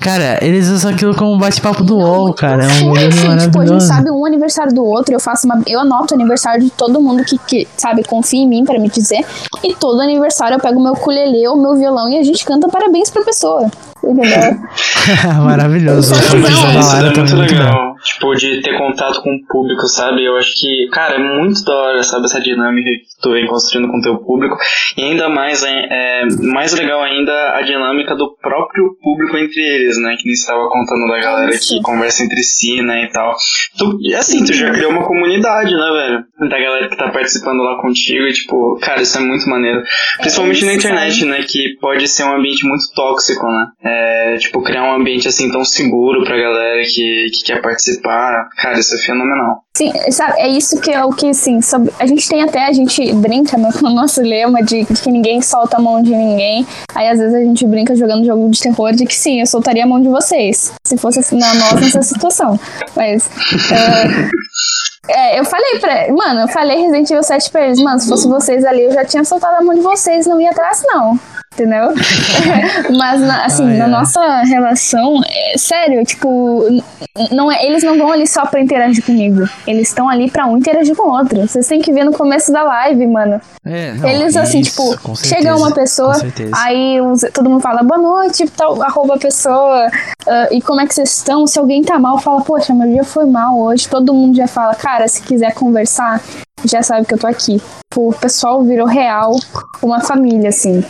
Cara, 0.00 0.38
eles 0.42 0.68
usam 0.68 0.90
aquilo 0.92 1.14
como 1.14 1.38
bate-papo 1.38 1.84
do 1.84 1.96
UOL, 1.96 2.34
cara. 2.34 2.64
É 2.64 2.66
um 2.66 2.70
Sim, 2.70 2.88
bagulho 2.88 3.08
assim, 3.08 3.36
tipo, 3.38 3.60
a 3.60 3.66
gente 3.66 3.84
sabe 3.84 4.10
um 4.10 4.26
aniversário 4.26 4.74
do 4.74 4.84
outro, 4.84 5.14
eu 5.14 5.20
faço 5.20 5.46
uma. 5.46 5.62
Eu 5.66 5.80
anoto 5.80 6.14
o 6.14 6.16
aniversário 6.16 6.62
de 6.62 6.70
todo 6.70 7.00
mundo 7.00 7.24
que, 7.24 7.38
que 7.38 7.68
sabe, 7.76 8.02
confia 8.02 8.40
em 8.40 8.48
mim 8.48 8.64
pra 8.64 8.78
me 8.80 8.88
dizer. 8.88 9.24
E 9.62 9.74
todo 9.74 10.00
aniversário 10.00 10.56
eu 10.56 10.60
pego 10.60 10.82
meu 10.82 10.92
ukulele, 10.92 11.46
o 11.46 11.56
meu 11.56 11.76
violão 11.76 12.08
e 12.08 12.18
a 12.18 12.22
gente 12.24 12.44
canta 12.44 12.68
parabéns 12.68 13.10
pra 13.10 13.22
pessoa. 13.22 13.70
Entendeu? 14.02 14.58
Maravilhoso. 15.44 16.14
Isso 16.14 16.36
Lara 16.92 17.12
é 17.12 17.16
muito 17.16 17.36
legal. 17.36 17.91
Tipo, 18.02 18.34
de 18.34 18.60
ter 18.62 18.76
contato 18.76 19.22
com 19.22 19.30
o 19.30 19.46
público, 19.46 19.86
sabe? 19.86 20.24
Eu 20.24 20.36
acho 20.36 20.52
que, 20.60 20.88
cara, 20.92 21.14
é 21.14 21.18
muito 21.18 21.62
da 21.64 21.74
hora, 21.74 22.02
sabe? 22.02 22.24
Essa 22.24 22.40
dinâmica 22.40 22.90
que 22.90 23.20
tu 23.20 23.30
vem 23.32 23.46
construindo 23.46 23.90
com 23.90 23.98
o 23.98 24.02
teu 24.02 24.18
público. 24.18 24.56
E 24.96 25.02
ainda 25.02 25.28
mais, 25.28 25.62
é, 25.62 25.70
é 25.70 26.24
mais 26.40 26.72
legal 26.72 27.00
ainda 27.00 27.32
a 27.56 27.62
dinâmica 27.62 28.16
do 28.16 28.36
próprio 28.36 28.96
público 29.00 29.36
entre 29.36 29.60
eles, 29.60 29.96
né? 29.98 30.16
Que 30.18 30.26
nem 30.26 30.34
você 30.34 30.46
tava 30.46 30.68
contando 30.68 31.06
da 31.06 31.20
galera 31.20 31.52
que 31.52 31.80
conversa 31.82 32.24
entre 32.24 32.42
si, 32.42 32.82
né? 32.82 33.04
E 33.04 33.08
tal. 33.10 33.34
Tu, 33.78 33.98
e 34.02 34.14
assim, 34.14 34.44
tu 34.44 34.52
já 34.52 34.70
criou 34.72 34.90
uma 34.90 35.06
comunidade, 35.06 35.72
né, 35.72 35.90
velho? 35.92 36.50
Da 36.50 36.58
galera 36.58 36.88
que 36.88 36.96
tá 36.96 37.08
participando 37.10 37.62
lá 37.62 37.80
contigo. 37.80 38.26
E, 38.26 38.32
tipo, 38.32 38.78
cara, 38.80 39.02
isso 39.02 39.16
é 39.16 39.20
muito 39.20 39.48
maneiro. 39.48 39.82
Principalmente 40.18 40.64
na 40.64 40.74
isso, 40.74 40.86
internet, 40.86 41.24
né? 41.24 41.42
Que 41.48 41.76
pode 41.80 42.08
ser 42.08 42.24
um 42.24 42.36
ambiente 42.36 42.66
muito 42.66 42.84
tóxico, 42.94 43.46
né? 43.46 43.66
É, 43.84 44.36
tipo, 44.38 44.62
criar 44.62 44.84
um 44.84 44.94
ambiente 44.94 45.28
assim 45.28 45.50
tão 45.52 45.64
seguro 45.64 46.24
pra 46.24 46.36
galera 46.36 46.82
que, 46.82 47.26
que 47.32 47.44
quer 47.44 47.62
participar. 47.62 47.91
Cara, 48.00 48.78
isso 48.78 48.94
é 48.94 48.98
fenomenal. 48.98 49.62
Sim, 49.76 49.90
sabe, 50.10 50.38
é 50.38 50.48
isso 50.48 50.80
que 50.80 50.90
é 50.90 51.02
o 51.02 51.12
que, 51.12 51.30
assim, 51.30 51.62
sobre, 51.62 51.92
a 51.98 52.06
gente 52.06 52.28
tem 52.28 52.42
até, 52.42 52.66
a 52.66 52.72
gente 52.72 53.12
brinca 53.14 53.56
no, 53.56 53.70
no 53.70 53.90
nosso 53.90 54.20
lema 54.20 54.62
de, 54.62 54.84
de 54.84 55.00
que 55.00 55.10
ninguém 55.10 55.40
solta 55.40 55.78
a 55.78 55.80
mão 55.80 56.02
de 56.02 56.14
ninguém. 56.14 56.66
Aí 56.94 57.08
às 57.08 57.18
vezes 57.18 57.34
a 57.34 57.40
gente 57.40 57.66
brinca 57.66 57.96
jogando 57.96 58.24
jogo 58.24 58.50
de 58.50 58.60
terror 58.60 58.92
de 58.92 59.06
que 59.06 59.14
sim, 59.14 59.40
eu 59.40 59.46
soltaria 59.46 59.84
a 59.84 59.86
mão 59.86 60.00
de 60.00 60.08
vocês. 60.08 60.72
Se 60.86 60.96
fosse 60.98 61.20
assim, 61.20 61.38
na 61.38 61.54
nossa 61.54 61.80
nessa 61.80 62.02
situação. 62.02 62.58
Mas. 62.94 63.28
é, 65.08 65.34
é, 65.36 65.40
eu 65.40 65.44
falei 65.44 65.78
pra. 65.80 66.12
Mano, 66.12 66.40
eu 66.40 66.48
falei 66.48 66.80
Resident 66.80 67.10
Evil 67.10 67.22
7 67.22 67.50
pra 67.50 67.66
eles, 67.66 67.80
mano, 67.80 67.98
se 67.98 68.08
fosse 68.08 68.28
vocês 68.28 68.64
ali, 68.64 68.82
eu 68.82 68.92
já 68.92 69.04
tinha 69.04 69.24
soltado 69.24 69.56
a 69.56 69.64
mão 69.64 69.74
de 69.74 69.80
vocês, 69.80 70.26
não 70.26 70.40
ia 70.40 70.50
atrás, 70.50 70.82
não. 70.86 71.18
Entendeu? 71.54 71.92
Mas, 72.96 73.20
na- 73.20 73.44
assim, 73.44 73.66
Ai, 73.68 73.76
na 73.76 73.84
ai. 73.84 73.90
nossa 73.90 74.42
relação, 74.42 75.20
é, 75.26 75.58
sério, 75.58 76.02
tipo, 76.04 76.64
não 77.30 77.52
é, 77.52 77.64
eles 77.66 77.82
não 77.82 77.98
vão 77.98 78.10
ali 78.10 78.26
só 78.26 78.46
pra 78.46 78.60
interagir 78.60 79.04
comigo. 79.04 79.46
Eles 79.66 79.88
estão 79.88 80.08
ali 80.08 80.30
pra 80.30 80.46
um 80.46 80.56
interagir 80.56 80.96
com 80.96 81.08
o 81.08 81.12
outro. 81.12 81.46
Vocês 81.46 81.66
têm 81.66 81.80
que 81.80 81.92
ver 81.92 82.04
no 82.04 82.12
começo 82.12 82.50
da 82.52 82.62
live, 82.62 83.06
mano. 83.06 83.40
É, 83.64 83.92
não, 83.92 84.08
Eles, 84.08 84.34
assim, 84.36 84.60
isso, 84.60 84.94
tipo, 84.96 85.16
chega 85.16 85.54
uma 85.56 85.72
pessoa, 85.72 86.14
aí 86.56 87.00
os- 87.00 87.20
todo 87.34 87.50
mundo 87.50 87.60
fala 87.60 87.82
boa 87.82 88.00
noite, 88.00 88.46
tal, 88.56 88.82
arroba 88.82 89.16
a 89.16 89.18
pessoa, 89.18 89.88
ah, 90.26 90.48
e 90.50 90.60
como 90.62 90.80
é 90.80 90.86
que 90.86 90.94
vocês 90.94 91.16
estão? 91.18 91.46
Se 91.46 91.58
alguém 91.58 91.82
tá 91.84 91.98
mal, 91.98 92.18
fala, 92.18 92.40
poxa, 92.42 92.72
meu 92.74 92.88
dia 92.90 93.04
foi 93.04 93.26
mal 93.26 93.58
hoje. 93.60 93.88
Todo 93.88 94.14
mundo 94.14 94.34
já 94.36 94.46
fala, 94.46 94.74
cara, 94.74 95.06
se 95.06 95.20
quiser 95.22 95.52
conversar, 95.54 96.20
já 96.64 96.82
sabe 96.82 97.04
que 97.06 97.12
eu 97.14 97.18
tô 97.18 97.26
aqui. 97.26 97.60
Tipo, 97.92 98.08
O 98.08 98.12
pessoal 98.14 98.62
virou 98.62 98.86
real, 98.86 99.36
uma 99.82 100.00
família, 100.00 100.48
assim. 100.48 100.82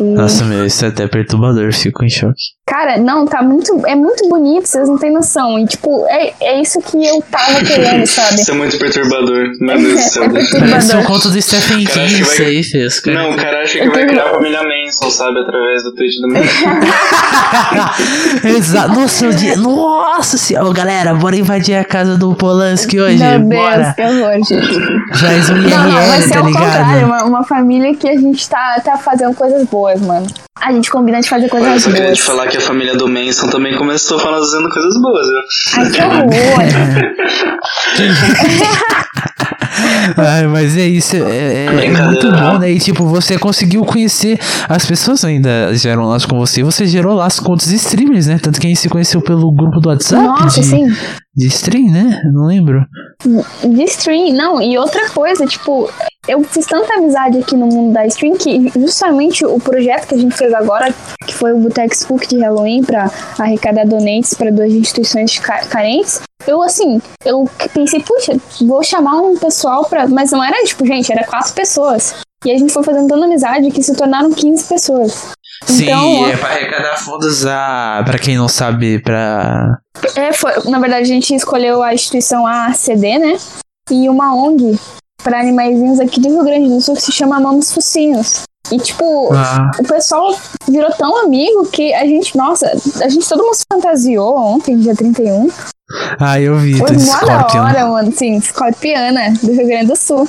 Nossa, 0.00 0.44
meu, 0.44 0.66
isso 0.66 0.84
é 0.84 0.88
até 0.88 1.06
perturbador, 1.06 1.72
fico 1.72 2.04
em 2.04 2.10
choque. 2.10 2.55
Cara, 2.68 2.98
não, 2.98 3.24
tá 3.26 3.42
muito. 3.42 3.86
É 3.86 3.94
muito 3.94 4.28
bonito, 4.28 4.66
vocês 4.66 4.88
não 4.88 4.98
têm 4.98 5.12
noção. 5.12 5.56
E, 5.56 5.66
tipo, 5.66 6.04
é, 6.08 6.32
é 6.40 6.60
isso 6.60 6.80
que 6.82 7.06
eu 7.06 7.22
tava 7.30 7.64
querendo, 7.64 8.04
sabe? 8.08 8.34
Isso 8.34 8.50
é 8.50 8.54
muito 8.54 8.76
perturbador. 8.76 9.52
Meu 9.60 9.78
Deus 9.78 9.92
do 9.94 9.98
céu. 10.10 10.24
É 10.24 10.28
Parece 10.28 10.50
um 10.56 10.60
perturbador. 10.60 11.04
conto 11.06 11.28
do 11.30 11.40
Stephen 11.40 11.84
King 11.84 12.20
isso 12.22 12.36
vai- 12.38 12.46
aí, 12.46 12.62
fez. 12.64 12.98
cara. 13.00 13.22
Não, 13.22 13.30
o 13.30 13.36
cara 13.36 13.62
acha 13.62 13.78
que 13.78 13.88
vai 13.88 14.04
criar 14.06 14.24
a 14.24 14.30
família 14.34 14.60
Manson, 14.64 15.10
sabe? 15.10 15.38
Através 15.38 15.84
do 15.84 15.94
tweet 15.94 16.20
do 16.20 16.28
Manson. 16.28 16.66
Exato. 18.48 18.94
Nossa, 19.00 19.26
o 19.28 19.32
dia... 19.32 19.56
Nossa 19.56 20.36
senhora. 20.36 20.66
Ô, 20.68 20.72
galera, 20.72 21.14
bora 21.14 21.36
invadir 21.36 21.76
a 21.76 21.84
casa 21.84 22.16
do 22.16 22.34
Polanski 22.34 22.98
hoje. 23.00 23.18
Meu 23.24 23.38
Deus, 23.48 23.62
bora. 23.62 23.94
que 23.94 24.02
horror, 24.02 24.32
gente. 24.44 25.18
Faz 25.20 25.50
um 25.50 25.54
Não, 25.54 25.62
não, 25.84 25.92
vai 25.92 26.18
IRL, 26.18 26.22
ser 26.22 26.30
tá 26.32 26.38
ao 26.40 26.44
contrário. 26.46 26.94
ligado? 26.94 27.04
Uma, 27.06 27.24
uma 27.24 27.44
família 27.44 27.94
que 27.94 28.08
a 28.08 28.16
gente 28.16 28.48
tá, 28.48 28.80
tá 28.84 28.96
fazendo 28.98 29.34
coisas 29.36 29.64
boas, 29.68 30.00
mano. 30.00 30.26
A 30.60 30.72
gente 30.72 30.90
combina 30.90 31.20
de 31.20 31.28
fazer 31.28 31.42
Olha, 31.44 31.50
coisas 31.50 31.72
eu 31.74 31.80
só 31.80 31.90
queria 31.90 32.06
boas. 32.06 32.18
te 32.18 32.22
falar 32.24 32.46
que 32.48 32.56
a 32.56 32.60
família 32.60 32.96
do 32.96 33.06
Manson 33.08 33.48
também 33.48 33.76
começou 33.76 34.18
fazendo 34.18 34.68
coisas 34.70 34.94
boas, 35.00 35.26
viu? 35.26 35.40
Ai, 35.76 35.90
que 35.90 36.00
horror. 36.02 36.26
Ai, 40.16 40.46
mas 40.46 40.76
é 40.76 40.86
isso, 40.86 41.16
é, 41.16 41.20
é- 41.20 41.66
é 41.86 41.90
muito 42.06 42.30
bom, 42.30 42.58
né? 42.58 42.72
E 42.72 42.78
tipo, 42.78 43.04
você 43.06 43.38
conseguiu 43.38 43.84
conhecer 43.84 44.38
as 44.68 44.86
pessoas 44.86 45.24
ainda 45.24 45.74
geram 45.74 46.04
laço 46.06 46.26
com 46.26 46.38
você, 46.38 46.62
você 46.62 46.86
gerou 46.86 47.14
laço 47.14 47.42
com 47.42 47.50
outros 47.52 47.70
streamers, 47.70 48.26
né? 48.26 48.38
Tanto 48.42 48.58
que 48.60 48.66
a 48.66 48.70
gente 48.70 48.80
se 48.80 48.88
conheceu 48.88 49.20
pelo 49.20 49.52
grupo 49.52 49.78
do 49.80 49.88
WhatsApp 49.90 50.22
Nossa, 50.24 50.60
de, 50.60 50.66
sim. 50.66 50.86
de 51.34 51.46
stream, 51.48 51.90
né? 51.92 52.20
Não 52.32 52.46
lembro. 52.46 52.80
De 53.64 53.82
stream, 53.84 54.32
não, 54.34 54.60
e 54.62 54.78
outra 54.78 55.10
coisa, 55.10 55.44
tipo, 55.46 55.90
eu 56.28 56.42
fiz 56.44 56.66
tanta 56.66 56.94
amizade 56.94 57.38
aqui 57.38 57.56
no 57.56 57.66
mundo 57.66 57.92
da 57.92 58.06
stream 58.06 58.36
que 58.36 58.70
justamente 58.76 59.44
o 59.44 59.58
projeto 59.60 60.06
que 60.08 60.14
a 60.14 60.18
gente 60.18 60.36
fez 60.36 60.52
agora, 60.52 60.92
que 61.26 61.34
foi 61.34 61.52
o 61.52 61.58
Boteco 61.58 61.94
Spook 61.94 62.26
de 62.26 62.38
Halloween 62.40 62.82
pra 62.82 63.10
arrecadar 63.38 63.86
donates 63.86 64.34
para 64.34 64.50
duas 64.50 64.72
instituições 64.72 65.38
ca- 65.38 65.64
carentes, 65.66 66.20
eu 66.46 66.62
assim, 66.62 67.00
eu 67.24 67.48
pensei, 67.72 68.00
puxa, 68.02 68.32
vou 68.66 68.82
chamar 68.82 69.16
um 69.20 69.36
pessoal 69.36 69.84
pra. 69.86 70.06
Mas 70.06 70.30
não 70.30 70.42
era 70.44 70.64
tipo, 70.64 70.86
gente, 70.86 71.10
era 71.12 71.24
quatro 71.26 71.52
pessoas. 71.54 72.14
E 72.44 72.52
a 72.52 72.58
gente 72.58 72.72
foi 72.72 72.84
fazendo 72.84 73.08
tanta 73.08 73.24
amizade 73.24 73.70
que 73.70 73.82
se 73.82 73.94
tornaram 73.96 74.30
15 74.32 74.64
pessoas. 74.64 75.32
Então, 75.68 76.00
Sim, 76.00 76.24
é 76.30 76.36
pra 76.36 76.48
arrecadar 76.50 76.96
fundos 76.98 77.44
a. 77.46 78.02
Pra 78.04 78.18
quem 78.18 78.36
não 78.36 78.46
sabe, 78.46 79.00
pra. 79.00 79.78
É, 80.14 80.32
foi, 80.32 80.52
na 80.70 80.78
verdade, 80.78 81.02
a 81.02 81.14
gente 81.14 81.34
escolheu 81.34 81.82
a 81.82 81.94
instituição 81.94 82.46
ACD, 82.46 83.18
né? 83.18 83.36
E 83.90 84.08
uma 84.08 84.34
ONG 84.36 84.78
para 85.22 85.40
animaizinhos 85.40 86.00
aqui 86.00 86.20
do 86.20 86.28
Rio 86.28 86.44
Grande 86.44 86.68
do 86.68 86.80
Sul 86.80 86.94
que 86.94 87.02
se 87.02 87.12
chama 87.12 87.40
Mamos 87.40 87.72
Focinhos. 87.72 88.42
E, 88.70 88.78
tipo, 88.78 89.32
Ah, 89.32 89.70
o 89.78 89.84
pessoal 89.84 90.34
virou 90.68 90.90
tão 90.92 91.16
amigo 91.24 91.66
que 91.66 91.94
a 91.94 92.04
gente, 92.04 92.36
nossa, 92.36 92.66
a 93.00 93.08
gente 93.08 93.28
todo 93.28 93.44
mundo 93.44 93.54
se 93.54 93.64
fantasiou 93.72 94.36
ontem, 94.36 94.76
dia 94.76 94.94
31. 94.94 95.48
ah 96.18 96.40
eu 96.40 96.58
vi, 96.58 96.76
Foi 96.76 96.90
mó 96.96 97.20
da 97.24 97.46
hora, 97.46 97.86
mano, 97.86 98.12
sim, 98.12 98.40
Scorpiana, 98.40 99.32
do 99.40 99.52
Rio 99.52 99.66
Grande 99.68 99.86
do 99.86 99.96
Sul. 99.96 100.28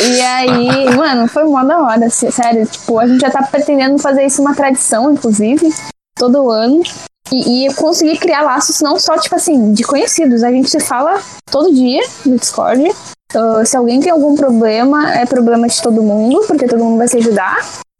E 0.00 0.20
aí, 0.20 0.90
mano, 0.96 1.28
foi 1.28 1.44
mó 1.44 1.62
da 1.62 1.78
hora, 1.80 2.10
sério, 2.10 2.66
tipo, 2.66 2.98
a 2.98 3.06
gente 3.06 3.20
já 3.20 3.30
tá 3.30 3.42
pretendendo 3.44 3.96
fazer 3.98 4.24
isso 4.26 4.42
uma 4.42 4.56
tradição, 4.56 5.12
inclusive, 5.12 5.72
todo 6.16 6.50
ano. 6.50 6.82
E, 7.30 7.62
e 7.62 7.66
eu 7.66 7.74
consegui 7.74 8.18
criar 8.18 8.42
laços 8.42 8.80
não 8.80 8.98
só, 8.98 9.16
tipo 9.18 9.36
assim, 9.36 9.72
de 9.72 9.84
conhecidos. 9.84 10.42
A 10.42 10.50
gente 10.50 10.68
se 10.68 10.80
fala 10.80 11.20
todo 11.50 11.72
dia 11.72 12.02
no 12.26 12.36
Discord. 12.36 12.90
Ah, 13.34 13.64
se 13.64 13.76
alguém 13.76 14.00
tem 14.00 14.10
algum 14.10 14.34
problema, 14.34 15.12
é 15.14 15.26
problema 15.26 15.66
de 15.68 15.80
todo 15.82 16.02
mundo, 16.02 16.44
porque 16.46 16.66
todo 16.66 16.82
mundo 16.84 16.98
vai 16.98 17.08
se 17.08 17.18
ajudar. 17.18 17.56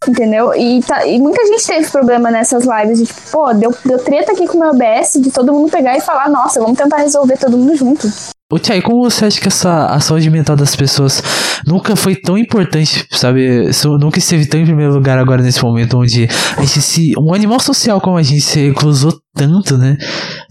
Entendeu? 0.06 0.52
E, 0.54 0.82
tá- 0.82 1.06
e 1.06 1.20
muita 1.20 1.46
gente 1.46 1.64
teve 1.64 1.88
problema 1.88 2.28
nessas 2.28 2.64
lives 2.64 2.98
de 2.98 3.06
tipo, 3.06 3.20
pô, 3.30 3.52
deu, 3.54 3.72
deu 3.84 3.98
treta 3.98 4.32
aqui 4.32 4.48
com 4.48 4.56
o 4.56 4.60
meu 4.60 4.70
OBS 4.70 5.12
de 5.20 5.30
todo 5.30 5.52
mundo 5.52 5.70
pegar 5.70 5.96
e 5.96 6.00
falar, 6.00 6.28
nossa, 6.28 6.60
vamos 6.60 6.76
tentar 6.76 6.96
resolver 6.96 7.38
todo 7.38 7.56
mundo 7.56 7.76
junto. 7.76 8.08
Ô, 8.52 8.58
Tia, 8.58 8.82
como 8.82 9.02
você 9.08 9.24
acha 9.24 9.40
que 9.40 9.48
essa 9.48 9.86
a 9.86 9.98
saúde 9.98 10.28
mental 10.28 10.54
das 10.54 10.76
pessoas 10.76 11.22
nunca 11.66 11.96
foi 11.96 12.14
tão 12.14 12.36
importante, 12.36 13.08
sabe? 13.10 13.70
Nunca 13.98 14.18
esteve 14.18 14.44
tão 14.44 14.60
em 14.60 14.66
primeiro 14.66 14.92
lugar 14.92 15.18
agora 15.18 15.40
nesse 15.40 15.62
momento 15.62 15.96
onde 15.96 16.28
a 16.58 16.60
gente 16.60 16.82
se. 16.82 17.14
Um 17.18 17.32
animal 17.32 17.58
social 17.60 17.98
como 17.98 18.18
a 18.18 18.22
gente 18.22 18.42
se 18.42 18.68
reclusou 18.68 19.14
tanto, 19.34 19.78
né? 19.78 19.96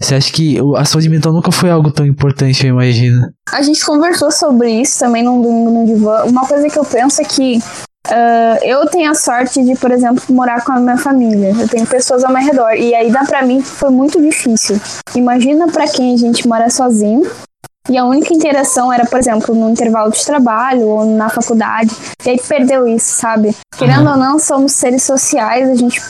Você 0.00 0.16
acha 0.16 0.32
que 0.32 0.58
a 0.76 0.84
saúde 0.84 1.08
mental 1.08 1.32
nunca 1.32 1.52
foi 1.52 1.70
algo 1.70 1.92
tão 1.92 2.04
importante, 2.04 2.66
eu 2.66 2.70
imagino? 2.70 3.24
A 3.52 3.62
gente 3.62 3.86
conversou 3.86 4.32
sobre 4.32 4.68
isso 4.80 4.98
também 4.98 5.22
num 5.22 5.40
domingo 5.40 5.70
no 5.70 5.86
divã. 5.86 6.24
Uma 6.24 6.44
coisa 6.44 6.68
que 6.68 6.78
eu 6.80 6.84
penso 6.84 7.22
é 7.22 7.24
que 7.24 7.60
ah, 8.08 8.58
eu 8.62 8.84
tenho 8.86 9.12
a 9.12 9.14
sorte 9.14 9.62
de, 9.64 9.76
por 9.76 9.92
exemplo, 9.92 10.20
morar 10.28 10.64
com 10.64 10.72
a 10.72 10.80
minha 10.80 10.96
família. 10.96 11.54
Eu 11.56 11.68
tenho 11.68 11.86
pessoas 11.86 12.24
ao 12.24 12.32
meu 12.32 12.42
redor. 12.42 12.72
E 12.72 12.96
aí 12.96 13.12
dá 13.12 13.24
pra 13.24 13.42
mim 13.42 13.62
foi 13.62 13.90
muito 13.90 14.20
difícil. 14.20 14.80
Imagina 15.14 15.68
pra 15.68 15.86
quem 15.86 16.14
a 16.14 16.16
gente 16.16 16.48
mora 16.48 16.68
sozinho. 16.68 17.30
E 17.88 17.98
a 17.98 18.04
única 18.04 18.32
interação 18.32 18.92
era, 18.92 19.04
por 19.04 19.18
exemplo, 19.18 19.54
no 19.54 19.68
intervalo 19.70 20.10
de 20.12 20.24
trabalho 20.24 20.86
ou 20.86 21.04
na 21.04 21.28
faculdade. 21.28 21.94
E 22.24 22.30
aí 22.30 22.40
perdeu 22.40 22.86
isso, 22.86 23.12
sabe? 23.20 23.54
Querendo 23.76 24.08
ou 24.08 24.16
não, 24.16 24.38
somos 24.38 24.72
seres 24.72 25.02
sociais, 25.02 25.68
a 25.68 25.74
gente 25.74 26.00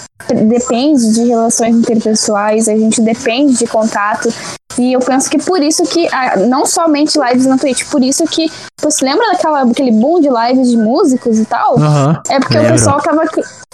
depende 0.49 1.14
de 1.14 1.25
relações 1.25 1.75
interpessoais, 1.75 2.69
a 2.69 2.76
gente 2.76 3.00
depende 3.00 3.55
de 3.57 3.67
contato. 3.67 4.29
E 4.79 4.93
eu 4.93 5.00
penso 5.00 5.29
que 5.31 5.38
por 5.38 5.62
isso 5.62 5.83
que, 5.85 6.09
ah, 6.12 6.37
não 6.37 6.64
somente 6.67 7.19
lives 7.19 7.47
na 7.47 7.59
Twitch, 7.59 7.85
por 7.91 8.02
isso 8.02 8.25
que, 8.25 8.50
você 8.81 9.05
lembra 9.05 9.31
daquela, 9.33 9.64
daquele 9.64 9.93
boom 9.93 10.21
de 10.21 10.29
lives 10.29 10.71
de 10.71 10.76
músicos 10.76 11.38
e 11.38 11.45
tal? 11.45 11.76
Aham. 11.79 12.23
É 12.29 12.38
porque 12.38 12.55
lembro. 12.55 12.71
o 12.71 12.73
pessoal 12.75 13.00
tava 13.00 13.23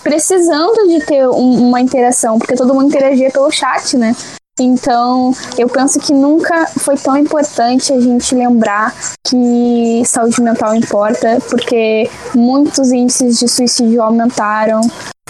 precisando 0.03 0.89
de 0.89 1.01
ter 1.05 1.29
um- 1.29 1.69
uma 1.69 1.81
interação, 1.81 2.39
porque 2.39 2.55
todo 2.55 2.75
mundo 2.75 2.87
interagia 2.87 3.31
pelo 3.31 3.51
chat, 3.51 3.97
né? 3.97 4.15
Então, 4.59 5.33
eu 5.57 5.69
penso 5.69 6.01
que 6.01 6.13
nunca 6.13 6.67
foi 6.67 6.97
tão 6.97 7.17
importante 7.17 7.93
a 7.93 8.01
gente 8.01 8.35
lembrar 8.35 8.95
que 9.25 10.03
saúde 10.05 10.41
mental 10.43 10.75
importa, 10.75 11.39
porque 11.49 12.11
muitos 12.35 12.91
índices 12.91 13.39
de 13.39 13.49
suicídio 13.49 14.03
aumentaram, 14.03 14.81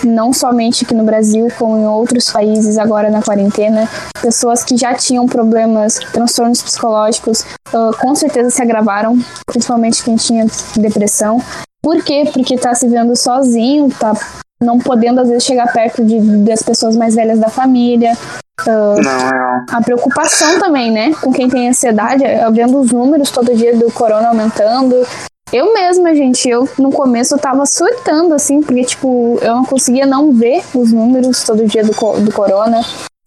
não 0.05 0.33
somente 0.33 0.85
aqui 0.85 0.95
no 0.95 1.05
Brasil, 1.05 1.49
como 1.59 1.77
em 1.77 1.87
outros 1.87 2.31
países 2.31 2.79
agora 2.79 3.11
na 3.11 3.23
quarentena. 3.23 3.89
Pessoas 4.21 4.65
que 4.65 4.77
já 4.77 4.95
tinham 4.95 5.27
problemas, 5.27 5.99
transtornos 6.13 6.63
psicológicos, 6.63 7.45
ah, 7.73 7.91
com 8.01 8.15
certeza 8.15 8.51
se 8.51 8.63
agravaram, 8.63 9.19
principalmente 9.47 10.03
quem 10.03 10.17
tinha 10.17 10.47
depressão. 10.77 11.43
Por 11.83 12.03
quê? 12.03 12.29
Porque 12.33 12.57
tá 12.57 12.75
se 12.75 12.89
vendo 12.89 13.15
sozinho, 13.17 13.91
tá 13.99 14.15
não 14.61 14.79
podendo 14.79 15.21
às 15.21 15.29
vezes 15.29 15.45
chegar 15.45 15.73
perto 15.73 16.05
de, 16.05 16.19
das 16.45 16.63
pessoas 16.63 16.97
mais 16.97 17.15
velhas 17.15 17.39
da 17.39 17.49
família. 17.49 18.17
Ah, 18.61 18.65
Não, 18.67 18.97
não. 18.97 19.67
a 19.71 19.83
preocupação 19.83 20.59
também, 20.59 20.91
né? 20.91 21.13
Com 21.21 21.33
quem 21.33 21.49
tem 21.49 21.69
ansiedade, 21.69 22.25
eu 22.25 22.53
vendo 22.53 22.79
os 22.81 22.91
números 22.91 23.31
todo 23.31 23.55
dia 23.55 23.77
do 23.77 23.91
corona 23.93 24.29
aumentando. 24.29 25.07
Eu 25.53 25.73
mesma, 25.73 26.15
gente, 26.15 26.47
eu 26.49 26.69
no 26.79 26.91
começo 26.91 27.35
eu 27.35 27.39
tava 27.39 27.65
surtando, 27.65 28.35
assim, 28.35 28.61
porque, 28.61 28.85
tipo, 28.85 29.39
eu 29.41 29.55
não 29.55 29.65
conseguia 29.65 30.05
não 30.05 30.33
ver 30.33 30.63
os 30.75 30.93
números 30.93 31.43
todo 31.43 31.67
dia 31.67 31.83
do, 31.83 31.93
do 31.93 32.33
corona. 32.33 32.81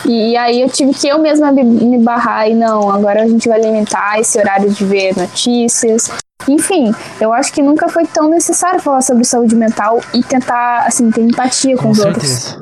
E 0.05 0.35
aí 0.35 0.61
eu 0.61 0.69
tive 0.69 0.93
que 0.93 1.07
eu 1.07 1.19
mesma 1.19 1.51
me, 1.51 1.97
barrar 1.99 2.47
e 2.47 2.53
não, 2.53 2.89
agora 2.89 3.23
a 3.23 3.27
gente 3.27 3.47
vai 3.47 3.61
limitar 3.61 4.19
esse 4.19 4.39
horário 4.39 4.69
de 4.69 4.83
ver 4.85 5.15
notícias. 5.17 6.09
Enfim, 6.47 6.91
eu 7.19 7.31
acho 7.31 7.53
que 7.53 7.61
nunca 7.61 7.87
foi 7.87 8.05
tão 8.05 8.29
necessário 8.29 8.79
falar 8.79 9.01
sobre 9.01 9.23
saúde 9.23 9.55
mental 9.55 10.01
e 10.13 10.23
tentar, 10.23 10.85
assim, 10.87 11.11
ter 11.11 11.21
empatia 11.21 11.75
com, 11.77 11.83
Com 11.83 11.89
os 11.89 11.99
outros. 11.99 12.57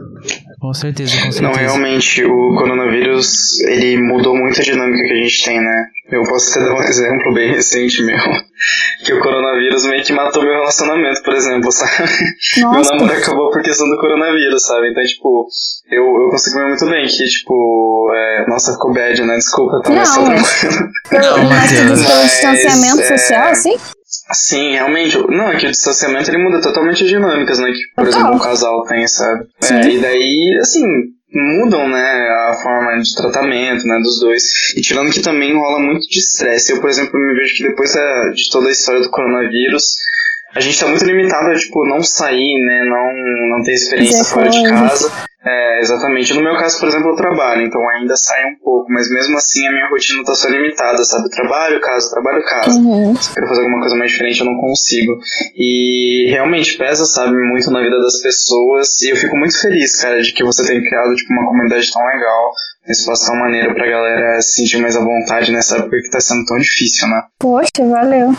Com 0.60 0.74
certeza, 0.74 1.14
com 1.16 1.32
certeza. 1.32 1.42
Não, 1.42 1.54
realmente, 1.54 2.24
o 2.26 2.56
coronavírus, 2.56 3.62
ele 3.62 4.02
mudou 4.02 4.36
muito 4.36 4.60
a 4.60 4.64
dinâmica 4.64 5.04
que 5.04 5.14
a 5.14 5.24
gente 5.24 5.46
tem, 5.46 5.62
né? 5.62 5.86
Eu 6.12 6.24
posso 6.24 6.52
até 6.52 6.68
dar 6.68 6.76
um 6.76 6.84
exemplo 6.84 7.34
bem 7.34 7.54
recente 7.54 8.02
meu, 8.04 8.18
que 9.06 9.14
o 9.14 9.22
coronavírus 9.22 9.86
meio 9.86 10.04
que 10.04 10.12
matou 10.12 10.44
meu 10.44 10.54
relacionamento, 10.54 11.24
por 11.24 11.34
exemplo, 11.34 11.72
sabe? 11.72 12.12
Meu 12.58 12.72
Nossa, 12.72 12.92
namoro 12.92 13.14
acabou 13.14 13.52
por 13.52 13.62
questão 13.62 13.90
do 13.90 13.98
coronavírus, 13.98 14.66
sabe? 14.66 14.92
Então, 14.92 15.04
tipo, 15.04 15.48
eu, 15.90 16.04
eu 16.04 16.30
consigo 16.30 16.58
ver 16.58 16.68
muito 16.68 16.86
bem 16.88 17.08
que, 17.08 17.24
tipo, 17.26 18.12
é... 18.14 18.46
nossa, 18.50 18.74
ficou 18.74 18.94
bad, 18.94 19.22
né? 19.24 19.36
Desculpa, 19.36 19.82
tá? 19.82 19.92
Mas 19.92 20.14
tá 20.14 20.22
Não. 20.22 20.30
pelo, 21.10 21.38
Não, 21.38 21.50
mas 21.50 21.72
pelo 21.72 21.90
Mas, 21.90 22.32
distanciamento 22.32 23.02
é, 23.02 23.18
social, 23.18 23.48
assim? 23.50 23.76
Sim, 24.32 24.72
realmente. 24.74 25.18
Não, 25.30 25.52
é 25.52 25.58
que 25.58 25.66
o 25.66 25.72
distanciamento 25.72 26.30
ele 26.30 26.38
muda 26.44 26.62
totalmente 26.62 27.04
as 27.04 27.10
dinâmicas, 27.10 27.60
né? 27.60 27.72
Que, 27.72 27.80
por 27.96 28.06
Total. 28.06 28.20
exemplo, 28.22 28.36
um 28.36 28.40
casal 28.40 28.84
tem, 28.86 29.08
sabe? 29.08 29.46
É, 29.64 29.90
e 29.90 30.00
daí, 30.00 30.58
assim, 30.62 30.84
mudam, 31.34 31.88
né, 31.88 32.00
a 32.50 32.60
forma 32.62 33.02
de 33.02 33.16
tratamento, 33.16 33.86
né, 33.88 33.98
dos 34.00 34.20
dois. 34.20 34.44
E 34.76 34.82
tirando 34.82 35.12
que 35.12 35.22
também 35.22 35.56
rola 35.56 35.80
muito 35.80 36.08
de 36.08 36.20
estresse. 36.20 36.74
Eu, 36.74 36.82
por 36.82 36.90
exemplo, 36.90 37.20
me 37.20 37.36
vejo 37.36 37.56
que 37.56 37.64
depois 37.64 37.94
da- 37.94 38.30
de 38.30 38.50
toda 38.52 38.68
a 38.70 38.72
história 38.72 39.02
do 39.02 39.10
coronavírus, 39.10 39.96
a 40.56 40.60
gente 40.60 40.80
tá 40.80 40.88
muito 40.88 41.06
limitado 41.06 41.52
a, 41.52 41.56
tipo, 41.56 41.86
não 41.88 42.02
sair, 42.04 42.60
né, 42.66 42.84
não, 42.86 43.58
não 43.58 43.64
ter 43.64 43.74
experiência 43.74 44.24
fora 44.26 44.50
de 44.50 44.64
casa. 44.64 45.12
É, 45.44 45.80
exatamente. 45.80 46.34
No 46.34 46.44
meu 46.44 46.58
caso, 46.58 46.80
por 46.80 46.90
exemplo, 46.90 47.10
eu 47.10 47.16
trabalho, 47.16 47.62
então 47.62 47.82
ainda 47.90 48.16
sai 48.18 48.44
um 48.46 48.56
pouco, 48.64 48.92
mas 48.92 49.10
mesmo 49.10 49.38
assim 49.38 49.66
a 49.68 49.72
minha 49.72 49.90
rotina 49.90 50.24
tá 50.24 50.36
só 50.36 50.50
limitada, 50.50 51.04
sabe? 51.04 51.30
Trabalho, 51.30 51.80
casa, 51.80 52.12
trabalho, 52.12 52.44
casa. 52.44 52.80
Uhum. 52.80 53.16
Se 53.16 53.30
eu 53.30 53.34
quero 53.36 53.48
fazer 53.48 53.62
alguma 53.62 53.80
coisa 53.80 53.96
mais 53.96 54.12
diferente, 54.12 54.42
eu 54.42 54.46
não 54.46 54.60
consigo. 54.60 55.18
E 55.56 56.30
realmente 56.30 56.78
pesa, 56.78 57.06
sabe, 57.06 57.38
muito 57.38 57.72
na 57.72 57.82
vida 57.82 58.00
das 58.02 58.22
pessoas. 58.22 59.02
E 59.02 59.12
eu 59.12 59.16
fico 59.16 59.38
muito 59.38 59.60
feliz, 59.60 60.02
cara, 60.02 60.22
de 60.22 60.34
que 60.34 60.44
você 60.44 60.66
tenha 60.66 60.82
criado 60.82 61.16
tipo, 61.16 61.32
uma 61.32 61.48
comunidade 61.48 61.90
tão 61.92 62.06
legal, 62.06 62.52
um 62.88 62.92
espaço 62.92 63.28
tão 63.28 63.40
maneiro 63.40 63.74
pra 63.74 63.88
galera 63.88 64.42
se 64.42 64.56
sentir 64.56 64.82
mais 64.82 64.98
à 64.98 65.00
vontade 65.00 65.52
nessa 65.54 65.78
época 65.78 66.02
que 66.02 66.10
tá 66.10 66.20
sendo 66.20 66.44
tão 66.46 66.58
difícil, 66.58 67.08
né? 67.08 67.22
Poxa, 67.40 67.88
valeu. 67.88 68.34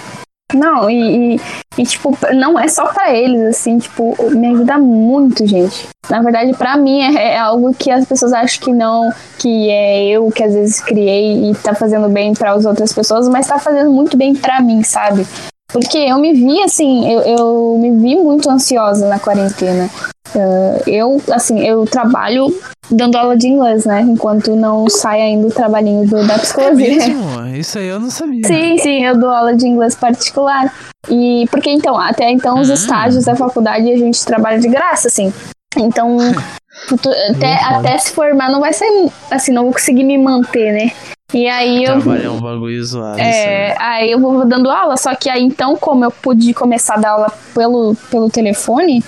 Não, 0.56 0.90
e, 0.90 1.36
e, 1.36 1.40
e, 1.78 1.84
tipo, 1.84 2.16
não 2.34 2.58
é 2.58 2.68
só 2.68 2.86
pra 2.92 3.14
eles, 3.14 3.42
assim, 3.42 3.78
tipo, 3.78 4.16
me 4.30 4.48
ajuda 4.48 4.78
muito, 4.78 5.46
gente. 5.46 5.88
Na 6.08 6.20
verdade, 6.22 6.52
pra 6.54 6.76
mim 6.76 7.02
é, 7.02 7.34
é 7.34 7.38
algo 7.38 7.72
que 7.74 7.90
as 7.90 8.04
pessoas 8.04 8.32
acham 8.32 8.64
que 8.64 8.72
não, 8.72 9.12
que 9.38 9.70
é 9.70 10.08
eu 10.08 10.30
que 10.30 10.42
às 10.42 10.54
vezes 10.54 10.80
criei 10.80 11.50
e 11.50 11.54
tá 11.54 11.74
fazendo 11.74 12.08
bem 12.08 12.34
para 12.34 12.52
as 12.52 12.64
outras 12.64 12.92
pessoas, 12.92 13.28
mas 13.28 13.46
tá 13.46 13.58
fazendo 13.58 13.90
muito 13.92 14.16
bem 14.16 14.34
pra 14.34 14.60
mim, 14.60 14.82
sabe? 14.82 15.26
Porque 15.72 15.98
eu 15.98 16.18
me 16.18 16.32
vi 16.32 16.62
assim, 16.62 17.12
eu, 17.12 17.20
eu 17.20 17.78
me 17.78 17.90
vi 17.90 18.16
muito 18.16 18.48
ansiosa 18.50 19.08
na 19.08 19.18
quarentena. 19.18 19.88
Uh, 20.34 20.82
eu, 20.88 21.20
assim, 21.32 21.60
eu 21.66 21.84
trabalho 21.86 22.46
dando 22.90 23.16
aula 23.16 23.36
de 23.36 23.46
inglês, 23.48 23.84
né? 23.84 24.00
Enquanto 24.02 24.54
não 24.54 24.88
sai 24.88 25.20
ainda 25.20 25.48
o 25.48 25.50
trabalhinho 25.50 26.06
do, 26.06 26.26
da 26.26 26.38
psicologia. 26.38 26.86
É 26.86 27.08
mesmo? 27.08 27.46
Isso 27.56 27.78
aí 27.78 27.86
eu 27.88 28.00
não 28.00 28.10
sabia. 28.10 28.46
Sim, 28.46 28.78
sim, 28.78 29.04
eu 29.04 29.18
dou 29.18 29.30
aula 29.30 29.54
de 29.54 29.66
inglês 29.66 29.94
particular. 29.94 30.72
E 31.08 31.46
porque 31.50 31.70
então, 31.70 31.98
até 31.98 32.30
então, 32.30 32.60
os 32.60 32.68
Hum. 32.70 32.74
estágios 32.74 33.24
da 33.24 33.34
faculdade 33.34 33.90
a 33.90 33.96
gente 33.96 34.24
trabalha 34.24 34.58
de 34.58 34.68
graça, 34.68 35.08
assim. 35.08 35.32
Então, 35.76 36.18
até, 37.30 37.54
até 37.64 37.98
se 37.98 38.12
formar 38.12 38.50
não 38.50 38.60
vai 38.60 38.72
ser 38.72 38.86
assim, 39.30 39.52
não 39.52 39.64
vou 39.64 39.72
conseguir 39.72 40.04
me 40.04 40.18
manter, 40.18 40.72
né? 40.72 40.92
E 41.32 41.48
aí 41.48 41.84
eu. 41.84 42.00
Trabalho 42.00 42.26
é 42.26 42.30
um 42.30 42.40
bagulho 42.40 42.84
zoado. 42.84 43.20
É, 43.20 43.76
aí 43.78 44.10
eu 44.10 44.20
vou 44.20 44.44
dando 44.44 44.70
aula, 44.70 44.96
só 44.96 45.14
que 45.14 45.28
aí 45.28 45.42
então, 45.42 45.76
como 45.76 46.04
eu 46.04 46.10
pude 46.10 46.52
começar 46.52 46.94
a 46.94 46.98
dar 46.98 47.10
aula 47.10 47.32
pelo, 47.54 47.94
pelo 48.10 48.28
telefone, 48.28 49.02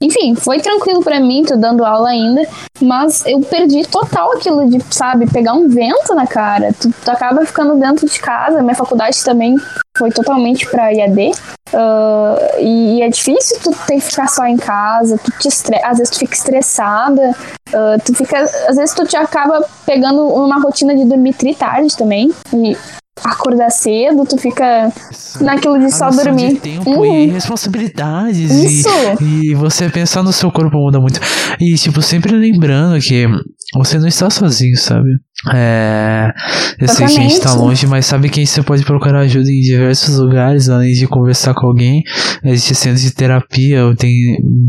enfim, 0.00 0.34
foi 0.34 0.60
tranquilo 0.60 1.02
pra 1.02 1.18
mim, 1.18 1.42
tô 1.44 1.56
dando 1.56 1.84
aula 1.84 2.10
ainda, 2.10 2.42
mas 2.82 3.24
eu 3.26 3.40
perdi 3.40 3.82
total 3.86 4.32
aquilo 4.32 4.68
de, 4.68 4.78
sabe, 4.94 5.26
pegar 5.30 5.54
um 5.54 5.68
vento 5.68 6.14
na 6.14 6.26
cara. 6.26 6.72
Tu, 6.78 6.92
tu 7.04 7.10
acaba 7.10 7.44
ficando 7.46 7.74
dentro 7.76 8.06
de 8.06 8.20
casa, 8.20 8.62
minha 8.62 8.74
faculdade 8.74 9.22
também 9.24 9.56
foi 9.96 10.10
totalmente 10.10 10.66
pra 10.68 10.92
IAD. 10.92 11.30
ah, 11.72 12.36
e, 12.58 12.98
e 12.98 13.02
é 13.02 13.08
difícil 13.08 13.58
tu 13.62 13.70
ter 13.86 13.94
que 13.94 14.00
ficar 14.02 14.28
só 14.28 14.44
em 14.46 14.56
casa, 14.58 15.18
tu 15.22 15.30
te 15.38 15.48
estre- 15.48 15.82
às 15.82 15.96
vezes 15.98 16.10
tu 16.10 16.18
fica 16.18 16.34
estressada, 16.34 17.34
ah, 17.74 17.96
tu 18.04 18.14
fica. 18.14 18.38
Às 18.68 18.76
vezes 18.76 18.94
tu 18.94 19.06
te 19.06 19.16
acaba 19.16 19.64
pegando 19.86 20.26
uma 20.26 20.60
rotina 20.60 20.94
de 20.94 21.04
dormir 21.06 21.32
tri 21.32 21.54
tarde 21.54 21.96
também. 21.96 22.30
E 22.52 22.76
acordar 23.24 23.70
cedo, 23.70 24.24
tu 24.26 24.36
fica 24.36 24.92
Isso. 25.10 25.42
naquilo 25.42 25.78
de 25.78 25.86
A 25.86 25.90
só 25.90 26.10
dormir. 26.10 26.54
De 26.54 26.60
tempo 26.60 26.90
Uhum. 26.90 27.04
e 27.04 27.26
responsabilidades. 27.26 28.50
Isso. 28.50 28.88
E, 29.20 29.50
e 29.50 29.54
você 29.54 29.88
pensar 29.88 30.22
no 30.22 30.32
seu 30.32 30.50
corpo 30.50 30.76
muda 30.76 31.00
muito. 31.00 31.20
E, 31.60 31.74
tipo, 31.74 32.02
sempre 32.02 32.32
lembrando 32.32 33.00
que 33.00 33.26
você 33.74 33.98
não 33.98 34.06
está 34.06 34.30
sozinho, 34.30 34.76
sabe? 34.76 35.08
É. 35.54 36.32
Eu 36.80 36.88
sei 36.88 37.06
que 37.06 37.12
a 37.12 37.22
gente 37.22 37.40
tá 37.40 37.52
longe, 37.54 37.86
mas 37.86 38.06
sabe 38.06 38.28
que 38.28 38.44
você 38.46 38.62
pode 38.62 38.84
procurar 38.84 39.20
ajuda 39.20 39.50
em 39.50 39.60
diversos 39.60 40.18
lugares, 40.18 40.68
além 40.68 40.92
de 40.92 41.06
conversar 41.06 41.54
com 41.54 41.66
alguém. 41.66 42.02
Existe 42.44 42.74
centro 42.74 43.00
de 43.00 43.10
terapia, 43.12 43.80
tem 43.98 44.14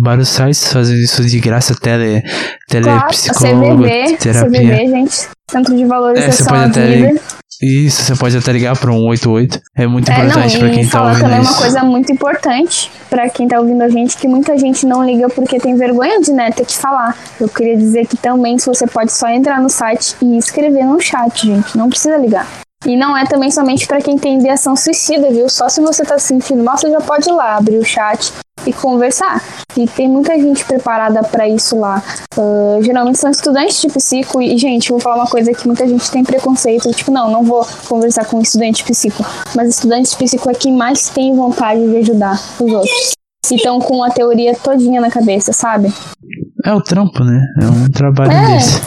vários 0.01 0.29
sites 0.29 0.71
fazendo 0.71 0.99
isso 0.99 1.23
de 1.23 1.39
graça, 1.39 1.75
tele, 1.75 2.21
Claro, 2.21 3.07
telepsicólogo, 3.07 3.83
CVV, 3.83 4.17
terapia. 4.17 4.59
CVV, 4.61 4.87
gente. 4.87 5.27
Centro 5.49 5.75
de 5.75 5.83
É, 5.83 6.31
você 6.31 6.43
pode 6.43 6.63
até 6.63 6.87
Vida. 6.87 7.21
Isso, 7.61 8.03
você 8.03 8.15
pode 8.15 8.37
até 8.37 8.51
ligar 8.51 8.77
para 8.77 8.91
um 8.91 8.99
188. 9.15 9.59
É 9.75 9.87
muito 9.87 10.09
É, 10.11 10.13
importante 10.13 10.59
pra 10.59 10.67
e 10.67 10.71
quem 10.75 10.85
tá 10.85 10.91
falar 10.91 11.09
ouvindo 11.09 11.23
também 11.23 11.41
isso. 11.41 11.51
uma 11.51 11.57
coisa 11.57 11.83
muito 11.83 12.11
importante 12.11 12.91
pra 13.09 13.29
quem 13.29 13.47
tá 13.47 13.59
ouvindo 13.59 13.81
a 13.81 13.89
gente, 13.89 14.15
que 14.17 14.27
muita 14.27 14.55
gente 14.57 14.85
não 14.85 15.03
liga 15.03 15.27
porque 15.29 15.57
tem 15.57 15.75
vergonha 15.75 16.19
de 16.21 16.31
né, 16.31 16.51
ter 16.51 16.65
que 16.65 16.77
falar. 16.77 17.17
Eu 17.41 17.49
queria 17.49 17.75
dizer 17.75 18.05
que 18.05 18.15
também 18.15 18.59
se 18.59 18.67
você 18.67 18.85
pode 18.85 19.11
só 19.11 19.27
entrar 19.29 19.59
no 19.59 19.69
site 19.69 20.15
e 20.21 20.37
escrever 20.37 20.83
no 20.85 20.99
chat, 21.01 21.47
gente. 21.47 21.75
Não 21.77 21.89
precisa 21.89 22.17
ligar. 22.17 22.47
E 22.85 22.95
não 22.95 23.17
é 23.17 23.25
também 23.25 23.49
somente 23.49 23.87
pra 23.87 23.99
quem 24.01 24.17
tem 24.17 24.39
ideação 24.39 24.75
suicida, 24.75 25.29
viu? 25.31 25.49
Só 25.49 25.67
se 25.67 25.81
você 25.81 26.03
tá 26.03 26.19
se 26.19 26.27
sentindo 26.27 26.63
mal, 26.63 26.77
você 26.77 26.89
já 26.89 27.01
pode 27.01 27.27
ir 27.27 27.33
lá, 27.33 27.57
abrir 27.57 27.77
o 27.77 27.83
chat 27.83 28.31
e 28.65 28.71
conversar. 28.71 29.43
E 29.75 29.87
tem 29.87 30.07
muita 30.07 30.37
gente 30.37 30.63
preparada 30.63 31.23
pra 31.23 31.47
isso 31.49 31.77
lá. 31.77 32.03
Ah, 32.37 32.77
geralmente 32.81 33.17
são 33.17 33.31
estudantes 33.31 33.81
de 33.81 33.87
psico 33.87 34.41
e, 34.41 34.57
gente, 34.57 34.89
vou 34.89 34.99
falar 34.99 35.15
uma 35.15 35.27
coisa 35.27 35.53
que 35.53 35.65
muita 35.65 35.87
gente 35.87 36.09
tem 36.11 36.23
preconceito, 36.23 36.91
tipo, 36.91 37.11
não, 37.11 37.31
não 37.31 37.43
vou 37.43 37.65
conversar 37.87 38.25
com 38.25 38.37
um 38.37 38.41
estudante 38.41 38.83
de 38.83 38.83
psico. 38.83 39.25
Mas 39.55 39.69
estudante 39.69 40.11
de 40.11 40.15
psico 40.17 40.49
é 40.49 40.53
quem 40.53 40.73
mais 40.73 41.09
tem 41.09 41.35
vontade 41.35 41.81
de 41.87 41.97
ajudar 41.97 42.39
os 42.59 42.71
outros. 42.71 43.11
E 43.49 43.55
estão 43.55 43.79
com 43.79 44.03
a 44.03 44.11
teoria 44.11 44.53
todinha 44.55 45.01
na 45.01 45.09
cabeça, 45.09 45.51
sabe? 45.51 45.91
É 46.65 46.73
o 46.73 46.81
trampo, 46.81 47.23
né? 47.23 47.43
É 47.61 47.65
um 47.65 47.89
trabalho 47.89 48.31
É. 48.31 48.55
desse. 48.57 48.81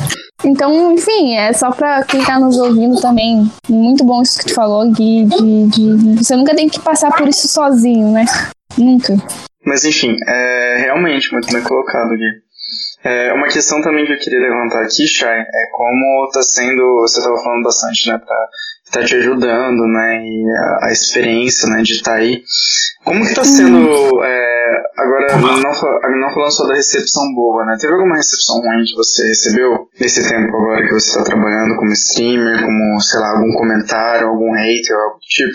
Então, 0.45 0.93
enfim, 0.93 1.35
é 1.37 1.53
só 1.53 1.71
pra 1.71 2.03
quem 2.05 2.25
tá 2.25 2.39
nos 2.39 2.57
ouvindo 2.59 3.01
também. 3.01 3.51
Muito 3.69 4.05
bom 4.05 4.23
isso 4.23 4.39
que 4.39 4.47
tu 4.47 4.55
falou, 4.55 4.91
Gui, 4.91 5.25
de, 5.27 5.67
de- 5.67 6.25
Você 6.25 6.35
nunca 6.35 6.55
tem 6.55 6.69
que 6.69 6.81
passar 6.81 7.15
por 7.17 7.29
isso 7.29 7.47
sozinho, 7.49 8.11
né? 8.13 8.25
Nunca. 8.79 9.17
Mas 9.67 9.85
enfim, 9.85 10.17
é 10.27 10.77
realmente 10.81 11.31
muito 11.33 11.53
bem 11.53 11.63
colocado, 11.63 12.09
Gui. 12.11 12.25
É, 13.03 13.33
uma 13.33 13.49
questão 13.49 13.81
também 13.81 14.05
que 14.05 14.13
eu 14.13 14.19
queria 14.19 14.41
levantar 14.41 14.83
aqui, 14.83 15.07
Chay, 15.07 15.41
é 15.41 15.67
como 15.73 16.29
tá 16.33 16.43
sendo, 16.43 17.01
você 17.01 17.19
estava 17.19 17.43
falando 17.43 17.65
bastante, 17.65 18.09
né, 18.09 18.19
pra 18.19 18.37
tá 18.93 19.05
te 19.05 19.15
ajudando, 19.15 19.87
né, 19.87 20.21
e 20.23 20.45
a, 20.51 20.87
a 20.87 20.93
experiência, 20.93 21.69
né, 21.69 21.83
de 21.83 21.93
estar 21.93 22.15
aí. 22.15 22.43
Como 23.05 23.25
que 23.25 23.35
tá 23.35 23.45
sendo, 23.45 24.23
é, 24.23 24.83
agora, 24.99 25.37
não, 25.39 25.61
não 25.61 26.35
falando 26.35 26.51
só 26.51 26.67
da 26.67 26.75
recepção 26.75 27.33
boa, 27.35 27.65
né, 27.65 27.77
teve 27.81 27.95
alguma 27.95 28.17
recepção 28.17 28.61
ruim 28.61 28.85
que 28.85 28.95
você 28.95 29.29
recebeu 29.29 29.89
nesse 29.99 30.29
tempo 30.29 30.55
agora 30.55 30.87
que 30.87 30.93
você 30.93 31.17
tá 31.17 31.25
trabalhando 31.25 31.77
como 31.77 31.93
streamer, 31.93 32.63
como, 32.65 33.01
sei 33.01 33.21
lá, 33.21 33.31
algum 33.31 33.53
comentário, 33.55 34.29
algum 34.29 34.53
hater, 34.53 34.97
algo 34.97 35.15
do 35.15 35.27
tipo? 35.27 35.53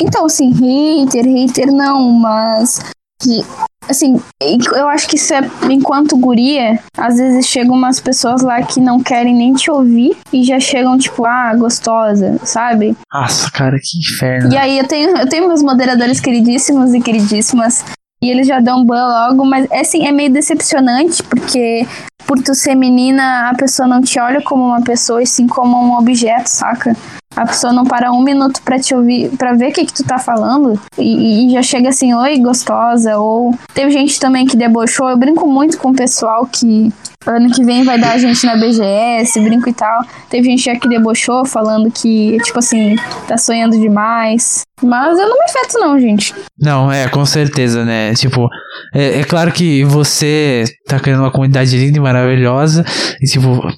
Então, 0.00 0.24
assim, 0.24 0.52
hater, 0.52 1.24
hater 1.24 1.72
não, 1.72 2.00
mas. 2.12 2.80
Que- 3.20 3.44
Assim, 3.88 4.20
eu 4.42 4.86
acho 4.88 5.08
que 5.08 5.16
isso 5.16 5.32
é. 5.32 5.40
Enquanto 5.70 6.14
guria, 6.18 6.78
às 6.94 7.16
vezes 7.16 7.46
chegam 7.46 7.74
umas 7.74 7.98
pessoas 7.98 8.42
lá 8.42 8.62
que 8.62 8.80
não 8.80 9.02
querem 9.02 9.34
nem 9.34 9.54
te 9.54 9.70
ouvir 9.70 10.14
e 10.30 10.44
já 10.44 10.60
chegam, 10.60 10.98
tipo, 10.98 11.24
ah, 11.24 11.54
gostosa, 11.54 12.38
sabe? 12.44 12.94
Nossa, 13.10 13.50
cara, 13.50 13.78
que 13.82 13.98
inferno. 13.98 14.52
E 14.52 14.58
aí 14.58 14.76
eu 14.78 14.86
tenho, 14.86 15.16
eu 15.16 15.26
tenho 15.26 15.48
meus 15.48 15.62
moderadores 15.62 16.20
queridíssimos 16.20 16.92
e 16.92 17.00
queridíssimas. 17.00 17.82
E 18.22 18.28
eles 18.28 18.46
já 18.46 18.60
dão 18.60 18.84
ban 18.84 19.06
logo, 19.06 19.44
mas 19.46 19.66
é 19.70 19.80
assim, 19.80 20.06
é 20.06 20.12
meio 20.12 20.30
decepcionante, 20.30 21.22
porque 21.22 21.86
por 22.26 22.42
tu 22.42 22.54
ser 22.54 22.74
menina, 22.74 23.48
a 23.48 23.54
pessoa 23.54 23.88
não 23.88 24.02
te 24.02 24.20
olha 24.20 24.42
como 24.42 24.66
uma 24.66 24.82
pessoa, 24.82 25.22
e 25.22 25.26
sim 25.26 25.46
como 25.46 25.78
um 25.82 25.96
objeto, 25.96 26.48
saca? 26.48 26.94
A 27.38 27.46
pessoa 27.46 27.72
não 27.72 27.84
para 27.84 28.10
um 28.10 28.20
minuto 28.20 28.60
pra 28.62 28.80
te 28.80 28.92
ouvir, 28.92 29.30
pra 29.36 29.52
ver 29.52 29.70
o 29.70 29.72
que, 29.72 29.86
que 29.86 29.92
tu 29.92 30.02
tá 30.02 30.18
falando, 30.18 30.80
e, 30.98 31.46
e 31.46 31.52
já 31.52 31.62
chega 31.62 31.90
assim, 31.90 32.12
oi, 32.12 32.36
gostosa, 32.40 33.16
ou 33.16 33.56
teve 33.72 33.92
gente 33.92 34.18
também 34.18 34.44
que 34.44 34.56
debochou. 34.56 35.08
Eu 35.08 35.16
brinco 35.16 35.46
muito 35.46 35.78
com 35.78 35.90
o 35.90 35.94
pessoal 35.94 36.44
que 36.46 36.92
ano 37.24 37.48
que 37.52 37.64
vem 37.64 37.84
vai 37.84 37.96
dar 37.96 38.12
a 38.12 38.18
gente 38.18 38.44
na 38.44 38.56
BGS, 38.56 39.40
brinco 39.40 39.68
e 39.68 39.72
tal. 39.72 40.04
Teve 40.28 40.48
gente 40.48 40.64
já 40.64 40.74
que 40.74 40.88
debochou, 40.88 41.44
falando 41.44 41.92
que, 41.92 42.38
tipo 42.42 42.58
assim, 42.58 42.96
tá 43.28 43.36
sonhando 43.36 43.78
demais. 43.78 44.62
Mas 44.82 45.18
eu 45.18 45.28
não 45.28 45.38
me 45.38 45.44
afeto, 45.44 45.78
não, 45.78 45.98
gente. 46.00 46.34
Não, 46.58 46.90
é, 46.90 47.08
com 47.08 47.24
certeza, 47.24 47.84
né? 47.84 48.14
Tipo, 48.14 48.48
é, 48.92 49.20
é 49.20 49.24
claro 49.24 49.52
que 49.52 49.84
você 49.84 50.64
tá 50.86 50.98
criando 50.98 51.20
uma 51.20 51.30
comunidade 51.30 51.76
linda 51.76 51.98
e 51.98 52.00
maravilhosa. 52.00 52.84
E, 53.20 53.26
tipo, 53.26 53.68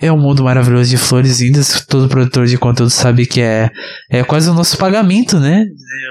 é 0.00 0.10
um 0.10 0.18
mundo 0.18 0.42
maravilhoso 0.42 0.88
de 0.88 0.96
flores 0.96 1.40
lindas. 1.40 1.84
Todo 1.86 2.08
produtor 2.08 2.46
de 2.46 2.56
conteúdo 2.56 2.90
sabe 2.90 3.26
que 3.26 3.40
é, 3.40 3.70
é 4.10 4.22
quase 4.24 4.48
o 4.48 4.54
nosso 4.54 4.78
pagamento, 4.78 5.38
né? 5.38 5.66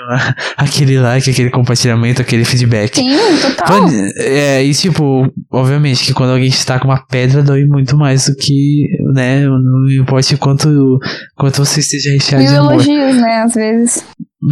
Aquele 0.58 1.00
like, 1.00 1.30
aquele 1.30 1.50
compartilhamento, 1.50 2.22
aquele 2.22 2.46
feedback. 2.46 2.96
Sim, 2.96 3.18
total. 3.42 3.88
É, 4.18 4.64
e 4.64 4.74
tipo, 4.74 5.32
obviamente 5.52 6.04
que 6.06 6.14
quando 6.14 6.32
alguém 6.32 6.48
está 6.48 6.78
com 6.80 6.88
uma 6.88 7.06
pedra 7.06 7.42
dói 7.42 7.66
muito 7.66 7.98
mais 7.98 8.26
do 8.26 8.36
que, 8.36 8.84
né? 9.14 9.46
Não 9.46 9.90
importa 9.90 10.38
quanto, 10.38 11.00
quanto 11.36 11.64
você 11.66 11.80
esteja 11.80 12.12
recheado 12.12 12.46
de 12.46 12.56
amor. 12.56 12.74
elogios, 12.74 13.16
né, 13.16 13.42
às 13.44 13.54
vezes. 13.54 14.04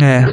É. 0.02 0.26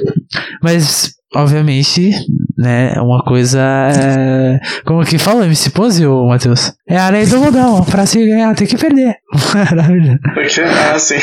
Mas, 0.62 1.12
obviamente, 1.35 2.11
né, 2.57 2.95
é 2.95 3.01
uma 3.01 3.23
coisa. 3.25 3.61
é, 3.61 4.61
Como 4.85 5.05
que 5.05 5.19
fala 5.19 5.47
MC 5.47 5.71
Pose, 5.71 6.07
ô 6.07 6.29
Matheus? 6.29 6.73
É 6.87 6.99
a 6.99 7.09
lei 7.09 7.25
do 7.27 7.38
mundão. 7.38 7.83
Pra 7.85 8.05
se 8.05 8.18
ganhar, 8.27 8.55
tem 8.55 8.66
que 8.66 8.77
perder. 8.77 9.16
Maravilha. 9.55 10.18
Porque, 10.35 10.61
ah, 10.61 10.99
sim. 10.99 11.14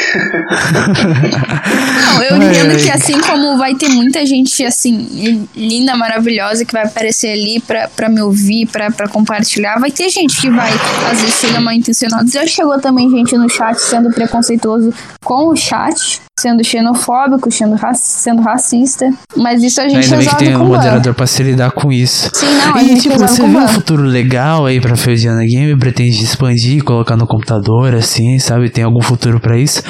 Não, 2.15 2.23
eu 2.23 2.37
entendo 2.37 2.77
que 2.77 2.89
assim 2.89 3.19
como 3.21 3.57
vai 3.57 3.75
ter 3.75 3.89
muita 3.89 4.25
gente 4.25 4.63
assim, 4.65 5.47
linda, 5.55 5.95
maravilhosa, 5.95 6.65
que 6.65 6.73
vai 6.73 6.83
aparecer 6.85 7.31
ali 7.33 7.59
pra, 7.59 7.87
pra 7.95 8.09
me 8.09 8.21
ouvir, 8.21 8.65
pra, 8.67 8.89
pra 8.91 9.07
compartilhar, 9.07 9.79
vai 9.79 9.91
ter 9.91 10.09
gente 10.09 10.39
que 10.41 10.49
vai, 10.49 10.71
às 11.11 11.19
vezes, 11.21 11.35
ser 11.35 11.59
mal 11.59 11.73
intencionada. 11.73 12.27
Já 12.27 12.45
chegou 12.47 12.79
também 12.79 13.09
gente 13.09 13.37
no 13.37 13.49
chat 13.49 13.77
sendo 13.79 14.09
preconceituoso 14.11 14.93
com 15.23 15.47
o 15.49 15.55
chat, 15.55 16.19
sendo 16.39 16.63
xenofóbico, 16.63 17.51
sendo, 17.51 17.75
raci 17.75 18.21
sendo 18.21 18.41
racista. 18.41 19.11
Mas 19.35 19.61
isso 19.63 19.79
a 19.79 19.87
gente 19.87 20.03
Ainda 20.05 20.17
bem 20.17 20.25
que 20.27 20.33
resolve 20.33 20.45
tem 20.45 20.53
com 20.57 20.63
um 20.63 20.69
ban. 20.69 20.75
moderador 20.77 21.13
pra 21.13 21.27
se 21.27 21.43
lidar 21.43 21.71
com 21.71 21.91
isso. 21.91 22.29
Sim, 22.33 22.45
não, 22.65 22.75
a 22.75 22.81
E 22.83 22.87
gente 22.87 23.01
tipo, 23.03 23.13
resolve 23.19 23.35
você 23.35 23.47
vê 23.47 23.57
um 23.57 23.67
futuro 23.67 24.03
legal 24.03 24.65
aí 24.65 24.81
pra 24.81 24.95
Feldiana 24.95 25.45
Game? 25.51 25.79
Pretende 25.79 26.23
expandir, 26.23 26.83
colocar 26.83 27.15
no 27.15 27.27
computador, 27.27 27.93
assim, 27.95 28.39
sabe? 28.39 28.69
Tem 28.69 28.83
algum 28.83 29.01
futuro 29.01 29.39
pra 29.39 29.57
isso? 29.57 29.83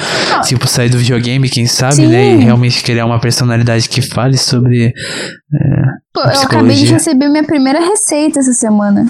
Tipo, 0.44 0.66
sair 0.66 0.88
do 0.88 0.98
videogame, 0.98 1.48
quem 1.48 1.66
sabe, 1.66 1.96
Sim. 1.96 2.08
né? 2.08 2.34
E 2.34 2.44
realmente 2.44 2.82
criar 2.82 3.06
uma 3.06 3.20
personalidade 3.20 3.88
que 3.88 4.02
fale 4.02 4.36
sobre. 4.36 4.92
Pô, 6.12 6.20
a 6.20 6.34
eu 6.34 6.42
acabei 6.42 6.76
de 6.76 6.86
receber 6.86 7.28
minha 7.28 7.44
primeira 7.44 7.80
receita 7.80 8.40
essa 8.40 8.52
semana. 8.52 9.06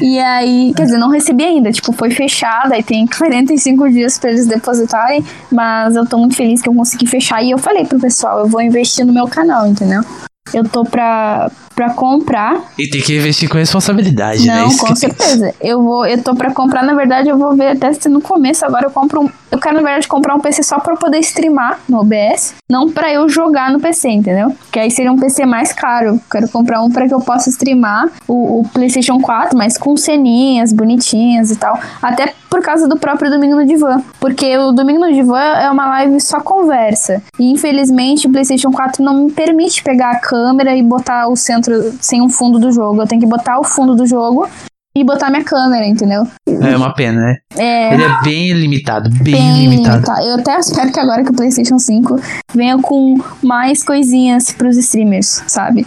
E 0.00 0.18
aí, 0.18 0.72
quer 0.76 0.84
dizer, 0.84 0.98
não 0.98 1.10
recebi 1.10 1.44
ainda, 1.44 1.72
tipo, 1.72 1.92
foi 1.92 2.10
fechada 2.10 2.78
e 2.78 2.82
tem 2.82 3.06
45 3.06 3.90
dias 3.90 4.18
pra 4.18 4.30
eles 4.30 4.46
depositarem, 4.46 5.24
mas 5.50 5.96
eu 5.96 6.06
tô 6.06 6.16
muito 6.18 6.36
feliz 6.36 6.62
que 6.62 6.68
eu 6.68 6.74
consegui 6.74 7.06
fechar 7.06 7.42
e 7.42 7.50
eu 7.50 7.58
falei 7.58 7.84
pro 7.84 7.98
pessoal, 7.98 8.38
eu 8.40 8.46
vou 8.46 8.60
investir 8.62 9.04
no 9.04 9.12
meu 9.12 9.26
canal, 9.26 9.66
entendeu? 9.66 10.02
Eu 10.54 10.64
tô 10.64 10.84
pra, 10.84 11.50
pra 11.74 11.90
comprar. 11.90 12.60
E 12.78 12.88
tem 12.88 13.00
que 13.00 13.16
investir 13.16 13.48
com 13.48 13.58
responsabilidade, 13.58 14.46
né? 14.46 14.60
Não, 14.60 14.76
com 14.76 14.94
certeza. 14.94 15.54
Eu 15.60 15.82
vou, 15.82 16.06
eu 16.06 16.22
tô 16.22 16.34
pra 16.34 16.52
comprar, 16.52 16.82
na 16.82 16.94
verdade, 16.94 17.28
eu 17.28 17.38
vou 17.38 17.54
ver 17.56 17.68
até 17.68 17.92
se 17.92 18.08
no 18.08 18.20
começo 18.20 18.64
agora 18.64 18.86
eu 18.86 18.90
compro 18.90 19.22
um. 19.22 19.30
Eu 19.50 19.58
quero, 19.58 19.76
na 19.76 19.82
verdade, 19.82 20.06
comprar 20.06 20.34
um 20.34 20.40
PC 20.40 20.62
só 20.62 20.82
eu 20.88 20.96
poder 20.96 21.18
streamar 21.18 21.80
no 21.88 22.00
OBS, 22.00 22.54
não 22.68 22.90
pra 22.90 23.12
eu 23.12 23.28
jogar 23.28 23.70
no 23.70 23.80
PC, 23.80 24.08
entendeu? 24.08 24.54
Que 24.70 24.78
aí 24.78 24.90
seria 24.90 25.12
um 25.12 25.18
PC 25.18 25.44
mais 25.46 25.72
caro. 25.72 26.20
Quero 26.30 26.48
comprar 26.48 26.82
um 26.82 26.90
pra 26.90 27.06
que 27.06 27.14
eu 27.14 27.20
possa 27.20 27.50
streamar 27.50 28.10
o, 28.26 28.60
o 28.60 28.68
PlayStation 28.68 29.20
4, 29.20 29.56
mas 29.56 29.76
com 29.76 29.96
ceninhas 29.96 30.72
bonitinhas 30.72 31.50
e 31.50 31.56
tal. 31.56 31.78
Até 32.00 32.34
por 32.48 32.62
causa 32.62 32.88
do 32.88 32.98
próprio 32.98 33.30
Domingo 33.30 33.56
no 33.56 33.66
Divã. 33.66 34.02
Porque 34.18 34.56
o 34.56 34.72
Domingo 34.72 35.00
no 35.00 35.12
Divã 35.12 35.38
é 35.38 35.70
uma 35.70 35.86
live 35.86 36.20
só 36.20 36.40
conversa. 36.40 37.22
E 37.38 37.50
infelizmente 37.50 38.26
o 38.26 38.30
PlayStation 38.30 38.70
4 38.70 39.02
não 39.04 39.24
me 39.24 39.32
permite 39.32 39.82
pegar 39.82 40.10
a 40.12 40.18
câmera 40.18 40.74
e 40.74 40.82
botar 40.82 41.28
o 41.28 41.36
centro 41.36 41.92
sem 42.00 42.22
um 42.22 42.28
fundo 42.28 42.58
do 42.58 42.72
jogo. 42.72 43.02
Eu 43.02 43.06
tenho 43.06 43.20
que 43.20 43.26
botar 43.26 43.58
o 43.58 43.64
fundo 43.64 43.94
do 43.94 44.06
jogo 44.06 44.48
e 45.00 45.04
botar 45.04 45.30
minha 45.30 45.44
câmera, 45.44 45.86
entendeu? 45.86 46.26
É 46.46 46.76
uma 46.76 46.92
pena, 46.94 47.20
né? 47.20 47.36
É. 47.56 47.94
Ele 47.94 48.02
é 48.04 48.20
bem 48.22 48.52
limitado, 48.52 49.08
bem, 49.22 49.34
Bem 49.34 49.58
limitado. 49.68 49.96
limitado. 49.96 50.20
Eu 50.26 50.34
até 50.36 50.58
espero 50.58 50.92
que 50.92 51.00
agora 51.00 51.22
que 51.24 51.30
o 51.30 51.34
PlayStation 51.34 51.78
5 51.78 52.20
venha 52.54 52.78
com 52.78 53.18
mais 53.42 53.82
coisinhas 53.84 54.50
pros 54.52 54.76
streamers, 54.76 55.42
sabe? 55.46 55.86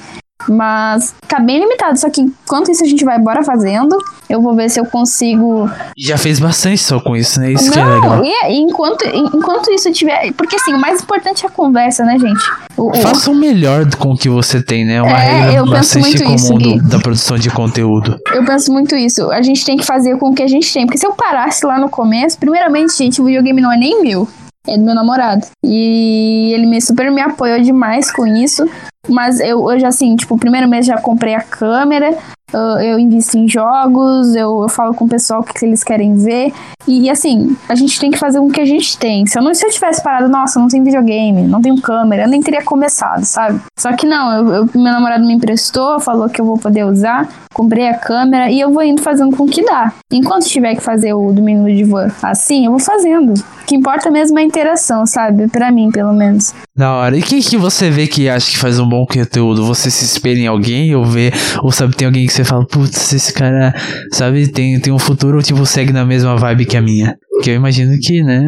Mas 0.50 1.14
tá 1.28 1.40
bem 1.40 1.60
limitado. 1.60 1.98
Só 2.00 2.10
que 2.10 2.22
enquanto 2.22 2.72
isso 2.72 2.84
a 2.84 2.88
gente 2.88 3.04
vai 3.06 3.20
bora 3.20 3.44
fazendo. 3.44 3.98
Eu 4.30 4.42
vou 4.42 4.56
ver 4.56 4.70
se 4.70 4.80
eu 4.80 4.86
consigo. 4.86 5.70
Já 5.98 6.18
fez 6.18 6.40
bastante 6.40 6.78
só 6.78 7.00
com 7.02 7.16
isso, 7.16 7.40
né? 7.40 7.52
Isso 7.52 7.70
que 7.72 7.78
é 7.80 7.84
legal. 7.84 8.18
Não, 8.18 8.24
e, 8.26 8.58
enquanto, 8.60 9.06
enquanto 9.06 9.70
isso 9.72 9.92
tiver. 9.92 10.32
Porque 10.34 10.56
assim, 10.56 10.74
o 10.74 10.80
mais 10.80 11.02
importante 11.02 11.46
é 11.46 11.50
a 11.50 11.52
conversa, 11.52 12.06
né, 12.06 12.18
gente? 12.18 12.42
O, 12.78 12.94
Faça 12.96 13.30
o 13.30 13.36
melhor 13.36 13.86
com 13.98 14.12
o 14.14 14.18
que 14.18 14.30
você 14.30 14.62
tem, 14.64 14.86
né? 14.86 15.02
Uma 15.02 15.12
É, 15.22 15.32
regra 15.42 15.54
eu 15.60 15.70
penso 15.70 16.00
muito 16.00 16.24
comum 16.24 16.36
isso, 16.36 16.54
do- 16.54 16.90
da 16.90 17.00
produção 17.00 17.38
de 17.38 17.50
conteúdo. 17.50 18.18
Eu 18.34 18.46
penso 18.46 18.72
muito 18.72 18.96
isso. 18.96 19.30
A 19.32 19.42
gente 19.42 19.66
tem 19.66 19.76
que 19.78 19.86
fazer 19.86 20.18
com 20.18 20.30
o 20.30 20.34
que 20.34 20.44
a 20.44 20.48
gente 20.48 20.72
tem. 20.72 20.86
Porque 20.86 20.98
se 20.98 21.06
eu 21.06 21.14
parasse 21.14 21.66
lá 21.66 21.78
no 21.78 21.90
começo, 21.90 22.38
primeiramente, 22.38 22.96
gente, 22.98 23.22
o 23.22 23.26
videogame 23.26 23.62
não 23.62 23.72
é 23.72 23.78
nem 23.78 24.02
meu. 24.02 24.28
É 24.68 24.78
do 24.78 24.84
meu 24.84 24.94
namorado. 24.96 25.46
E 25.66 26.52
ele 26.54 26.68
me 26.68 26.80
super 26.80 27.12
me 27.12 27.20
apoiou 27.20 27.60
demais 27.62 28.12
com 28.12 28.26
isso. 28.28 28.64
Mas 29.10 29.40
eu, 29.40 29.80
já, 29.80 29.88
assim, 29.88 30.16
tipo, 30.16 30.36
o 30.36 30.40
primeiro 30.40 30.68
mês 30.68 30.86
já 30.86 31.00
comprei 31.02 31.34
a 31.34 31.42
câmera. 31.42 32.18
Ah, 32.54 32.78
eu 32.84 32.98
invisto 33.00 33.38
em 33.38 33.48
jogos, 33.48 34.36
eu, 34.36 34.62
eu 34.64 34.70
falo 34.70 34.94
com 34.94 35.06
o 35.06 35.10
pessoal 35.10 35.42
o 35.42 35.44
que, 35.44 35.54
que 35.54 35.66
eles 35.66 35.84
querem 35.84 36.16
ver. 36.16 36.54
E, 36.88 37.10
assim, 37.10 37.56
a 37.70 37.76
gente 37.76 38.00
tem 38.00 38.10
que 38.10 38.18
fazer 38.18 38.40
com 38.40 38.48
o 38.48 38.52
que 38.52 38.60
a 38.60 38.66
gente 38.66 38.98
tem. 38.98 39.26
Se 39.28 39.38
eu, 39.38 39.44
não, 39.44 39.54
se 39.54 39.64
eu 39.66 39.70
tivesse 39.70 40.02
parado, 40.04 40.28
nossa, 40.28 40.60
não 40.60 40.68
tem 40.68 40.84
videogame, 40.84 41.44
não 41.44 41.62
tenho 41.62 41.80
câmera, 41.80 42.24
eu 42.24 42.28
nem 42.28 42.42
teria 42.42 42.64
começado, 42.64 43.24
sabe? 43.24 43.60
Só 43.80 43.94
que 43.94 44.06
não, 44.08 44.34
eu, 44.34 44.54
eu- 44.54 44.66
meu 44.74 44.92
namorado 44.92 45.26
me 45.26 45.34
emprestou, 45.34 46.00
falou 46.00 46.28
que 46.28 46.42
eu 46.42 46.46
vou 46.46 46.58
poder 46.58 46.84
usar, 46.86 47.30
comprei 47.54 47.88
a 47.88 47.94
câmera 47.94 48.50
e 48.50 48.60
eu 48.60 48.72
vou 48.72 48.82
indo 48.84 49.02
fazendo 49.02 49.36
com 49.38 49.44
o 49.44 49.48
que 49.48 49.64
dá. 49.64 49.94
Enquanto 50.12 50.46
tiver 50.48 50.74
que 50.76 50.82
fazer 50.82 51.14
o 51.14 51.32
domingo 51.32 51.68
de 51.68 51.84
van 51.84 52.08
assim, 52.24 52.66
eu 52.66 52.72
vou 52.72 52.80
fazendo. 52.80 53.34
O 53.34 53.66
que 53.66 53.76
importa 53.76 54.10
mesmo 54.10 54.40
é 54.40 54.42
a 54.42 54.46
interação, 54.46 55.06
sabe? 55.06 55.48
Pra 55.50 55.72
mim, 55.72 55.92
pelo 55.92 56.14
menos. 56.14 56.54
Da 56.76 56.94
hora. 56.96 57.16
E 57.16 57.22
quem 57.22 57.42
que 57.42 57.58
você 57.58 57.90
vê 57.92 58.08
que 58.08 58.28
acha 58.28 58.50
que 58.50 58.58
faz 58.58 58.80
um 58.80 58.88
bom 58.90 59.06
conteúdo? 59.06 59.66
Você 59.66 59.92
se 59.92 60.04
espelha 60.04 60.40
em 60.40 60.48
alguém 60.48 60.96
ou 60.96 61.06
vê, 61.06 61.32
ou 61.62 61.72
sabe, 61.72 61.96
tem 61.96 62.08
alguém 62.08 62.26
que 62.26 62.34
você 62.34 62.41
fala, 62.46 62.66
putz, 62.66 63.14
esse 63.14 63.34
cara, 63.34 63.74
sabe, 64.12 64.48
tem, 64.48 64.80
tem 64.80 64.92
um 64.94 65.00
futuro 65.00 65.38
ou 65.38 65.44
tipo, 65.44 65.66
segue 65.66 65.92
na 65.92 66.06
mesma 66.06 66.36
vibe 66.36 66.66
que 66.66 66.78
a 66.78 66.82
minha? 66.82 67.16
Que 67.44 67.52
eu 67.52 67.56
imagino 67.56 67.98
que, 68.02 68.24
né, 68.24 68.44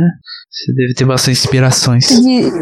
você 0.52 0.74
deve 0.74 0.94
ter 0.94 1.06
bastante 1.06 1.40
inspirações. 1.40 2.06
Tu 2.06 2.22
diz, 2.22 2.54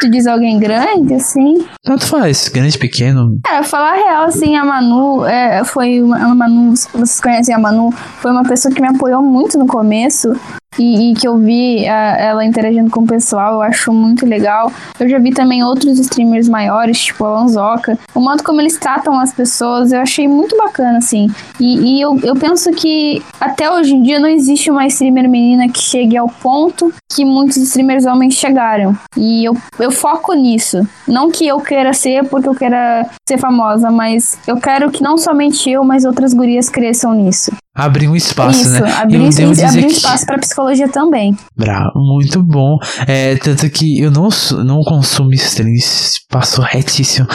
tu 0.00 0.10
diz 0.10 0.26
alguém 0.26 0.58
grande, 0.58 1.14
assim? 1.14 1.64
Tanto 1.84 2.06
faz, 2.06 2.48
grande, 2.48 2.76
pequeno. 2.76 3.38
Cara, 3.44 3.62
falar 3.62 3.92
a 3.92 3.96
real, 3.96 4.24
assim, 4.24 4.56
a 4.56 4.64
Manu 4.64 5.24
é, 5.24 5.62
foi 5.64 6.02
uma, 6.02 6.16
a 6.16 6.34
Manu, 6.34 6.70
vocês 6.70 7.20
conhecem 7.20 7.54
a 7.54 7.58
Manu, 7.58 7.92
foi 7.92 8.30
uma 8.32 8.44
pessoa 8.44 8.74
que 8.74 8.80
me 8.80 8.88
apoiou 8.88 9.22
muito 9.22 9.58
no 9.58 9.66
começo. 9.66 10.34
E, 10.78 11.10
e 11.10 11.14
que 11.14 11.26
eu 11.26 11.36
vi 11.38 11.86
a- 11.88 12.16
ela 12.18 12.44
interagindo 12.44 12.90
com 12.90 13.00
o 13.02 13.06
pessoal, 13.06 13.54
eu 13.54 13.62
acho 13.62 13.92
muito 13.92 14.26
legal. 14.26 14.70
Eu 14.98 15.08
já 15.08 15.18
vi 15.18 15.30
também 15.32 15.62
outros 15.64 15.98
streamers 15.98 16.48
maiores, 16.48 16.98
tipo 17.00 17.24
a 17.24 17.30
Lanzoca. 17.30 17.98
O 18.14 18.20
modo 18.20 18.42
como 18.42 18.60
eles 18.60 18.76
tratam 18.78 19.18
as 19.18 19.32
pessoas, 19.32 19.92
eu 19.92 20.00
achei 20.00 20.28
muito 20.28 20.56
bacana, 20.56 20.98
assim. 20.98 21.28
E, 21.58 21.96
e 21.96 22.00
eu, 22.00 22.18
eu 22.22 22.34
penso 22.36 22.70
que 22.72 23.22
até 23.40 23.70
hoje 23.70 23.94
em 23.94 24.02
dia 24.02 24.20
não 24.20 24.28
existe 24.28 24.70
uma 24.70 24.86
streamer 24.86 25.28
menina 25.28 25.68
que 25.68 25.80
chegue 25.80 26.16
ao 26.16 26.28
ponto 26.28 26.92
que 27.12 27.24
muitos 27.24 27.56
streamers 27.56 28.04
homens 28.06 28.34
chegaram. 28.34 28.96
E 29.16 29.44
eu, 29.44 29.56
eu 29.80 29.90
foco 29.90 30.34
nisso. 30.34 30.86
Não 31.06 31.30
que 31.30 31.46
eu 31.46 31.60
queira 31.60 31.92
ser 31.92 32.24
porque 32.28 32.48
eu 32.48 32.54
queira 32.54 33.06
ser 33.28 33.38
famosa, 33.38 33.90
mas 33.90 34.38
eu 34.46 34.58
quero 34.60 34.90
que 34.90 35.02
não 35.02 35.16
somente 35.18 35.68
eu, 35.70 35.82
mas 35.82 36.04
outras 36.04 36.32
gurias 36.34 36.68
cresçam 36.68 37.14
nisso. 37.14 37.50
Abrir 37.74 38.08
um 38.08 38.16
espaço, 38.16 38.60
Isso, 38.60 38.82
né? 38.82 38.92
abrir, 38.98 39.28
devo 39.32 39.52
abrir 39.64 39.84
que... 39.86 39.92
espaço 39.92 40.26
pra 40.26 40.36
psicologia 40.36 40.57
também. 40.92 41.36
Bravo, 41.56 41.92
muito 41.96 42.42
bom. 42.42 42.78
É, 43.06 43.36
tanto 43.36 43.68
que 43.70 44.00
eu 44.00 44.10
não, 44.10 44.28
não 44.64 44.82
consumo 44.82 45.32
streams, 45.34 46.20
passo 46.28 46.60
retíssimo. 46.62 47.26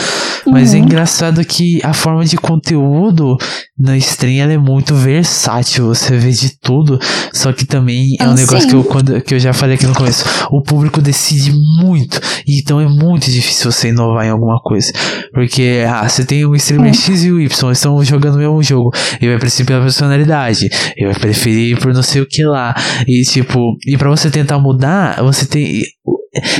Mas 0.45 0.73
é 0.73 0.77
Uhum. 0.77 0.83
engraçado 0.83 1.43
que 1.45 1.79
a 1.83 1.93
forma 1.93 2.25
de 2.25 2.35
conteúdo 2.35 3.37
na 3.79 3.95
stream 3.97 4.49
é 4.51 4.57
muito 4.57 4.93
versátil. 4.93 5.87
Você 5.87 6.17
vê 6.17 6.31
de 6.31 6.59
tudo. 6.59 6.99
Só 7.31 7.53
que 7.53 7.65
também 7.65 8.15
é 8.19 8.27
um 8.27 8.31
Ah, 8.31 8.35
negócio 8.35 8.61
sim. 8.61 8.67
que 8.69 8.75
eu, 8.75 8.83
quando, 8.83 9.21
que 9.21 9.33
eu 9.35 9.39
já 9.39 9.53
falei 9.53 9.75
aqui 9.75 9.85
no 9.87 9.93
começo. 9.95 10.25
O 10.51 10.61
público 10.61 11.01
decide 11.01 11.53
muito. 11.81 12.19
Então 12.47 12.79
é 12.81 12.87
muito 12.87 13.31
difícil 13.31 13.71
você 13.71 13.89
inovar 13.89 14.25
em 14.25 14.29
alguma 14.29 14.59
coisa. 14.59 14.91
Porque 15.33 15.83
ah, 15.87 16.07
você 16.07 16.25
tem 16.25 16.45
um 16.45 16.55
streamer 16.55 16.89
É. 16.91 16.93
X 16.93 17.23
e 17.23 17.31
o 17.31 17.39
Y, 17.39 17.71
estão 17.71 18.03
jogando 18.03 18.35
o 18.35 18.39
mesmo 18.39 18.61
jogo. 18.61 18.91
Ele 19.21 19.31
vai 19.31 19.39
preferir 19.39 19.65
pela 19.67 19.81
personalidade. 19.81 20.69
Ele 20.97 21.07
vai 21.11 21.19
preferir 21.19 21.79
por 21.79 21.93
não 21.93 22.03
sei 22.03 22.21
o 22.21 22.25
que 22.27 22.43
lá. 22.43 22.75
E 23.07 23.12
tipo, 23.21 23.77
e 23.85 23.97
pra 23.97 24.09
você 24.09 24.29
tentar 24.29 24.59
mudar, 24.59 25.21
você 25.23 25.45
tem. 25.45 25.81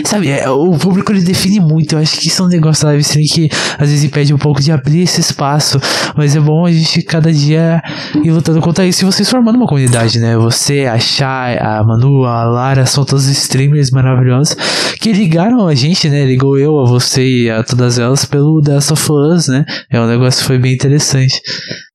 Sabe, 0.06 0.30
é, 0.30 0.48
o 0.48 0.78
público 0.78 1.12
ele 1.12 1.22
define 1.22 1.60
muito. 1.60 1.96
Eu 1.96 2.00
acho 2.00 2.20
que 2.20 2.28
isso 2.28 2.44
é 2.44 2.46
um 2.46 2.50
negócio 2.50 2.84
da 2.84 2.90
live 2.90 3.02
stream 3.02 3.26
que 3.26 3.50
às 3.80 3.90
vezes 3.90 4.04
impede 4.04 4.32
um 4.32 4.38
pouco 4.38 4.62
de 4.62 4.72
abrir 4.72 5.02
esse 5.02 5.20
espaço. 5.20 5.80
Mas 6.16 6.36
é 6.36 6.40
bom 6.40 6.66
a 6.66 6.72
gente 6.72 7.02
cada 7.02 7.34
dia 7.34 7.82
ir 8.24 8.30
lutando 8.30 8.62
contra 8.62 8.86
isso 8.86 9.04
e 9.04 9.06
vocês 9.06 9.28
formando 9.28 9.56
uma 9.56 9.66
comunidade, 9.66 10.20
né? 10.20 10.38
Você, 10.38 10.82
a 10.82 11.00
Chay, 11.00 11.58
a 11.60 11.84
Manu, 11.84 12.24
a 12.24 12.44
Lara 12.44 12.86
são 12.86 13.04
todos 13.04 13.26
streamers 13.28 13.90
maravilhosos 13.90 14.56
que 15.04 15.12
ligaram 15.12 15.68
a 15.68 15.74
gente, 15.74 16.08
né? 16.08 16.24
Ligou 16.24 16.58
eu, 16.58 16.80
a 16.80 16.86
você 16.86 17.28
e 17.28 17.50
a 17.50 17.64
todas 17.64 17.98
elas 17.98 18.26
pelo 18.26 18.62
The 18.62 18.76
Last 18.76 18.94
Us, 18.94 19.48
né? 19.48 19.66
É 19.92 20.00
um 20.00 20.08
negócio 20.08 20.42
que 20.42 20.48
foi 20.48 20.60
bem 20.60 20.74
interessante. 20.74 21.42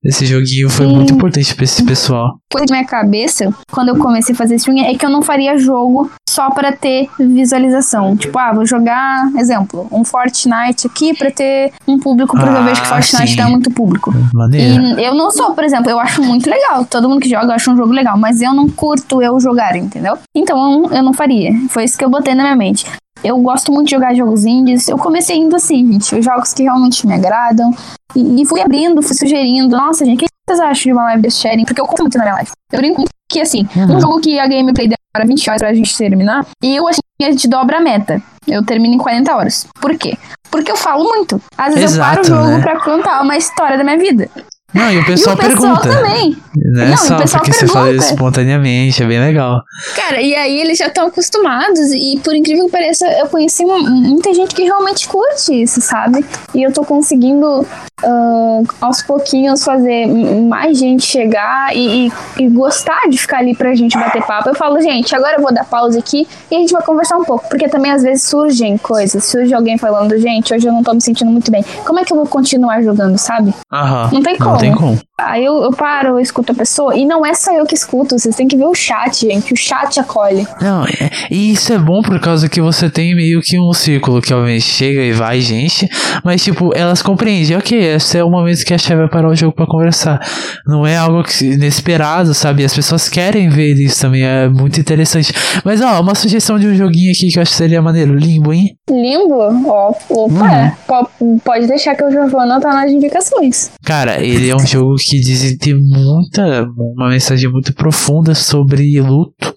Esse 0.04 0.24
joguinho 0.26 0.70
foi 0.70 0.86
Sim. 0.86 0.94
muito 0.94 1.12
importante 1.12 1.54
pra 1.54 1.64
esse 1.64 1.84
pessoal. 1.84 2.38
Coisa 2.52 2.66
da 2.66 2.74
minha 2.76 2.86
cabeça, 2.86 3.52
quando 3.72 3.88
eu 3.88 3.98
comecei 3.98 4.32
a 4.34 4.38
fazer 4.38 4.54
stream, 4.54 4.78
é 4.84 4.94
que 4.94 5.04
eu 5.04 5.10
não 5.10 5.22
faria 5.22 5.58
jogo 5.58 6.08
só 6.28 6.50
pra 6.50 6.70
ter 6.70 7.08
visualização. 7.18 8.16
Tipo, 8.16 8.38
ah, 8.38 8.52
vou 8.52 8.64
jogar, 8.64 9.28
exemplo, 9.36 9.88
um 9.90 10.04
Fortnite 10.04 10.86
aqui 10.86 11.16
pra 11.16 11.30
ter 11.32 11.72
um 11.86 11.98
público, 11.98 12.36
porque 12.36 12.56
eu 12.56 12.62
vejo 12.64 12.80
que 12.80 12.86
Ah, 12.86 12.90
Fortnite 12.90 13.30
sim. 13.32 13.36
dá 13.36 13.48
muito 13.48 13.70
público. 13.72 14.12
Maneiro. 14.32 15.00
E 15.00 15.04
eu 15.04 15.14
não 15.14 15.32
sou, 15.32 15.52
por 15.52 15.64
exemplo, 15.64 15.90
eu 15.90 15.98
acho 15.98 16.22
muito 16.22 16.48
legal. 16.48 16.84
Todo 16.84 17.08
mundo 17.08 17.20
que 17.20 17.28
joga, 17.28 17.46
eu 17.46 17.52
acho 17.52 17.70
um 17.72 17.76
jogo 17.76 17.92
legal. 17.92 18.16
Mas 18.16 18.40
eu 18.40 18.54
não 18.54 18.68
curto 18.68 19.20
eu 19.20 19.40
jogar, 19.40 19.74
entendeu? 19.76 20.16
Então 20.34 20.84
eu 20.92 21.02
não 21.02 21.12
faria. 21.12 21.50
Foi 21.70 21.82
isso 21.84 21.98
que 21.98 22.04
eu 22.04 22.10
botei 22.10 22.34
na 22.34 22.44
minha 22.44 22.56
mente. 22.56 22.86
Eu 23.22 23.36
gosto 23.38 23.72
muito 23.72 23.86
de 23.88 23.94
jogar 23.94 24.14
jogos 24.14 24.44
indies. 24.44 24.88
Eu 24.88 24.96
comecei 24.98 25.36
indo 25.36 25.56
assim, 25.56 25.92
gente. 25.92 26.14
Os 26.14 26.24
jogos 26.24 26.52
que 26.52 26.62
realmente 26.62 27.06
me 27.06 27.14
agradam. 27.14 27.70
E, 28.14 28.42
e 28.42 28.46
fui 28.46 28.60
abrindo, 28.60 29.02
fui 29.02 29.14
sugerindo. 29.14 29.76
Nossa, 29.76 30.04
gente, 30.04 30.18
quem 30.20 30.28
vocês 30.48 30.60
acham 30.60 30.82
de 30.84 30.92
uma 30.92 31.04
live 31.04 31.22
desse 31.22 31.38
sharing? 31.38 31.64
Porque 31.64 31.80
eu 31.80 31.86
conto 31.86 32.02
muito 32.02 32.16
na 32.18 32.24
minha 32.24 32.34
live. 32.36 32.50
Eu 32.72 32.78
brinco 32.78 33.04
que, 33.30 33.40
assim, 33.40 33.66
Uhum. 33.76 33.96
um 33.96 34.00
jogo 34.00 34.20
que 34.20 34.38
a 34.38 34.46
gameplay 34.46 34.88
demora 34.88 35.26
20 35.28 35.50
horas 35.50 35.60
pra 35.62 35.74
gente 35.74 35.96
terminar, 35.96 36.46
e 36.62 36.76
eu, 36.76 36.86
assim, 36.88 37.00
a 37.20 37.30
gente 37.30 37.48
dobra 37.48 37.78
a 37.78 37.80
meta. 37.80 38.22
Eu 38.46 38.64
termino 38.64 38.94
em 38.94 38.98
40 38.98 39.34
horas. 39.36 39.66
Por 39.80 39.96
quê? 39.98 40.16
Porque 40.50 40.70
eu 40.70 40.76
falo 40.76 41.04
muito. 41.04 41.40
Às 41.56 41.74
vezes 41.74 41.92
Exato, 41.96 42.20
eu 42.20 42.22
paro 42.22 42.22
o 42.22 42.24
jogo 42.24 42.56
né? 42.56 42.62
pra 42.62 42.80
contar 42.82 43.20
uma 43.22 43.36
história 43.36 43.76
da 43.76 43.84
minha 43.84 43.98
vida. 43.98 44.30
Não, 44.74 44.90
e 44.92 44.98
o 44.98 45.00
E 45.00 45.04
pessoal, 45.06 45.34
o 45.34 45.38
pessoal 45.38 45.76
pergunta. 45.80 45.88
também. 45.88 46.36
Não 46.56 46.82
é 46.82 46.84
Não, 46.86 46.90
e 46.90 46.94
o 46.94 46.98
só 46.98 47.16
pessoal 47.16 47.42
porque 47.42 47.52
você 47.58 47.66
fala 47.66 47.86
pergunta. 47.86 48.06
espontaneamente, 48.06 49.02
é 49.02 49.06
bem 49.06 49.18
legal. 49.18 49.62
Cara, 49.96 50.20
e 50.20 50.34
aí 50.34 50.60
eles 50.60 50.76
já 50.76 50.88
estão 50.88 51.06
acostumados, 51.06 51.90
e 51.92 52.20
por 52.22 52.34
incrível 52.34 52.66
que 52.66 52.72
pareça, 52.72 53.06
eu 53.18 53.26
conheci 53.28 53.64
muita 53.64 54.34
gente 54.34 54.54
que 54.54 54.62
realmente 54.64 55.08
curte 55.08 55.62
isso, 55.62 55.80
sabe? 55.80 56.22
E 56.54 56.62
eu 56.62 56.70
tô 56.72 56.84
conseguindo, 56.84 57.66
ah, 58.04 58.60
aos 58.82 59.02
pouquinhos, 59.02 59.64
fazer 59.64 60.06
mais 60.06 60.76
gente 60.78 61.02
chegar 61.06 61.74
e, 61.74 62.08
e- 62.08 62.12
e 62.44 62.48
gostar 62.50 63.08
de 63.08 63.16
ficar 63.16 63.38
ali 63.38 63.54
pra 63.56 63.74
gente 63.74 63.96
bater 63.96 64.22
papo. 64.22 64.50
Eu 64.50 64.54
falo, 64.54 64.80
gente, 64.82 65.14
agora 65.14 65.36
eu 65.38 65.42
vou 65.42 65.52
dar 65.52 65.64
pausa 65.64 65.98
aqui 65.98 66.28
e 66.50 66.54
a 66.56 66.58
gente 66.58 66.72
vai 66.72 66.82
conversar 66.82 67.16
um 67.16 67.24
pouco, 67.24 67.48
porque 67.48 67.68
também 67.68 67.90
às 67.90 68.02
vezes 68.02 68.24
surgem 68.24 68.76
coisas, 68.76 69.24
surge 69.24 69.54
alguém 69.54 69.78
falando, 69.78 70.16
gente, 70.18 70.52
hoje 70.52 70.66
eu 70.66 70.72
não 70.72 70.82
tô 70.82 70.92
me 70.92 71.00
sentindo 71.00 71.30
muito 71.30 71.50
bem. 71.50 71.64
Como 71.86 71.98
é 71.98 72.04
que 72.04 72.12
eu 72.12 72.16
vou 72.18 72.26
continuar 72.26 72.82
jogando, 72.82 73.16
sabe? 73.16 73.54
Aham. 73.72 74.10
Não 74.12 74.22
tem 74.22 74.36
Não 74.38 74.57
como. 74.58 74.70
tem 74.70 74.74
como. 74.74 74.98
Aí 75.20 75.44
eu, 75.44 75.62
eu 75.64 75.72
paro, 75.72 76.10
eu 76.10 76.20
escuto 76.20 76.52
a 76.52 76.54
pessoa, 76.54 76.96
e 76.96 77.04
não 77.04 77.26
é 77.26 77.34
só 77.34 77.52
eu 77.52 77.66
que 77.66 77.74
escuto, 77.74 78.16
vocês 78.18 78.36
têm 78.36 78.46
que 78.46 78.56
ver 78.56 78.66
o 78.66 78.74
chat, 78.74 79.26
gente. 79.26 79.52
O 79.52 79.56
chat 79.56 79.98
acolhe. 79.98 80.46
Não, 80.60 80.84
é- 80.84 81.10
e 81.30 81.52
isso 81.52 81.72
é 81.72 81.78
bom 81.78 82.00
por 82.02 82.20
causa 82.20 82.48
que 82.48 82.60
você 82.60 82.88
tem 82.88 83.14
meio 83.16 83.40
que 83.42 83.58
um 83.58 83.72
círculo 83.72 84.22
que 84.22 84.32
obviamente 84.32 84.62
chega 84.64 85.00
e 85.02 85.12
vai 85.12 85.40
gente, 85.40 85.88
mas 86.24 86.42
tipo, 86.44 86.70
elas 86.74 87.02
compreendem, 87.02 87.56
ok, 87.56 87.76
esse 87.96 88.16
é 88.16 88.22
o 88.24 88.30
momento 88.30 88.64
que 88.64 88.72
a 88.72 88.78
chefe 88.78 88.94
vai 88.96 89.08
parar 89.08 89.28
o 89.28 89.34
jogo 89.34 89.54
pra 89.54 89.66
conversar. 89.66 90.20
Não 90.66 90.86
é 90.86 90.96
algo 90.96 91.22
que, 91.24 91.44
inesperado, 91.44 92.32
sabe? 92.32 92.64
As 92.64 92.74
pessoas 92.74 93.08
querem 93.08 93.48
ver 93.48 93.74
isso 93.74 94.00
também, 94.00 94.22
é 94.24 94.48
muito 94.48 94.80
interessante. 94.80 95.32
Mas 95.64 95.80
ó, 95.80 96.00
uma 96.00 96.14
sugestão 96.14 96.58
de 96.58 96.66
um 96.68 96.74
joguinho 96.74 97.10
aqui 97.10 97.28
que 97.32 97.38
eu 97.38 97.42
acho 97.42 97.50
que 97.50 97.56
seria 97.58 97.82
maneiro, 97.82 98.14
Limbo, 98.14 98.52
hein? 98.52 98.76
Limbo, 98.88 99.34
ó, 99.66 99.92
opa, 100.08 100.32
Uhum. 100.44 100.46
é. 100.46 100.76
Po- 100.86 101.10
pode 101.44 101.66
deixar 101.66 101.94
que 101.96 102.04
eu 102.04 102.10
já 102.12 102.26
vou 102.26 102.40
anotar 102.40 102.72
nas 102.72 102.90
indicações. 102.90 103.70
Cara, 103.84 104.22
ele 104.24 104.47
é 104.50 104.56
um 104.56 104.66
jogo 104.66 104.96
que 104.96 105.20
dizem 105.20 105.56
ter 105.56 105.74
muita, 105.74 106.68
uma 106.96 107.08
mensagem 107.08 107.50
muito 107.50 107.72
profunda 107.74 108.34
sobre 108.34 109.00
luto. 109.00 109.54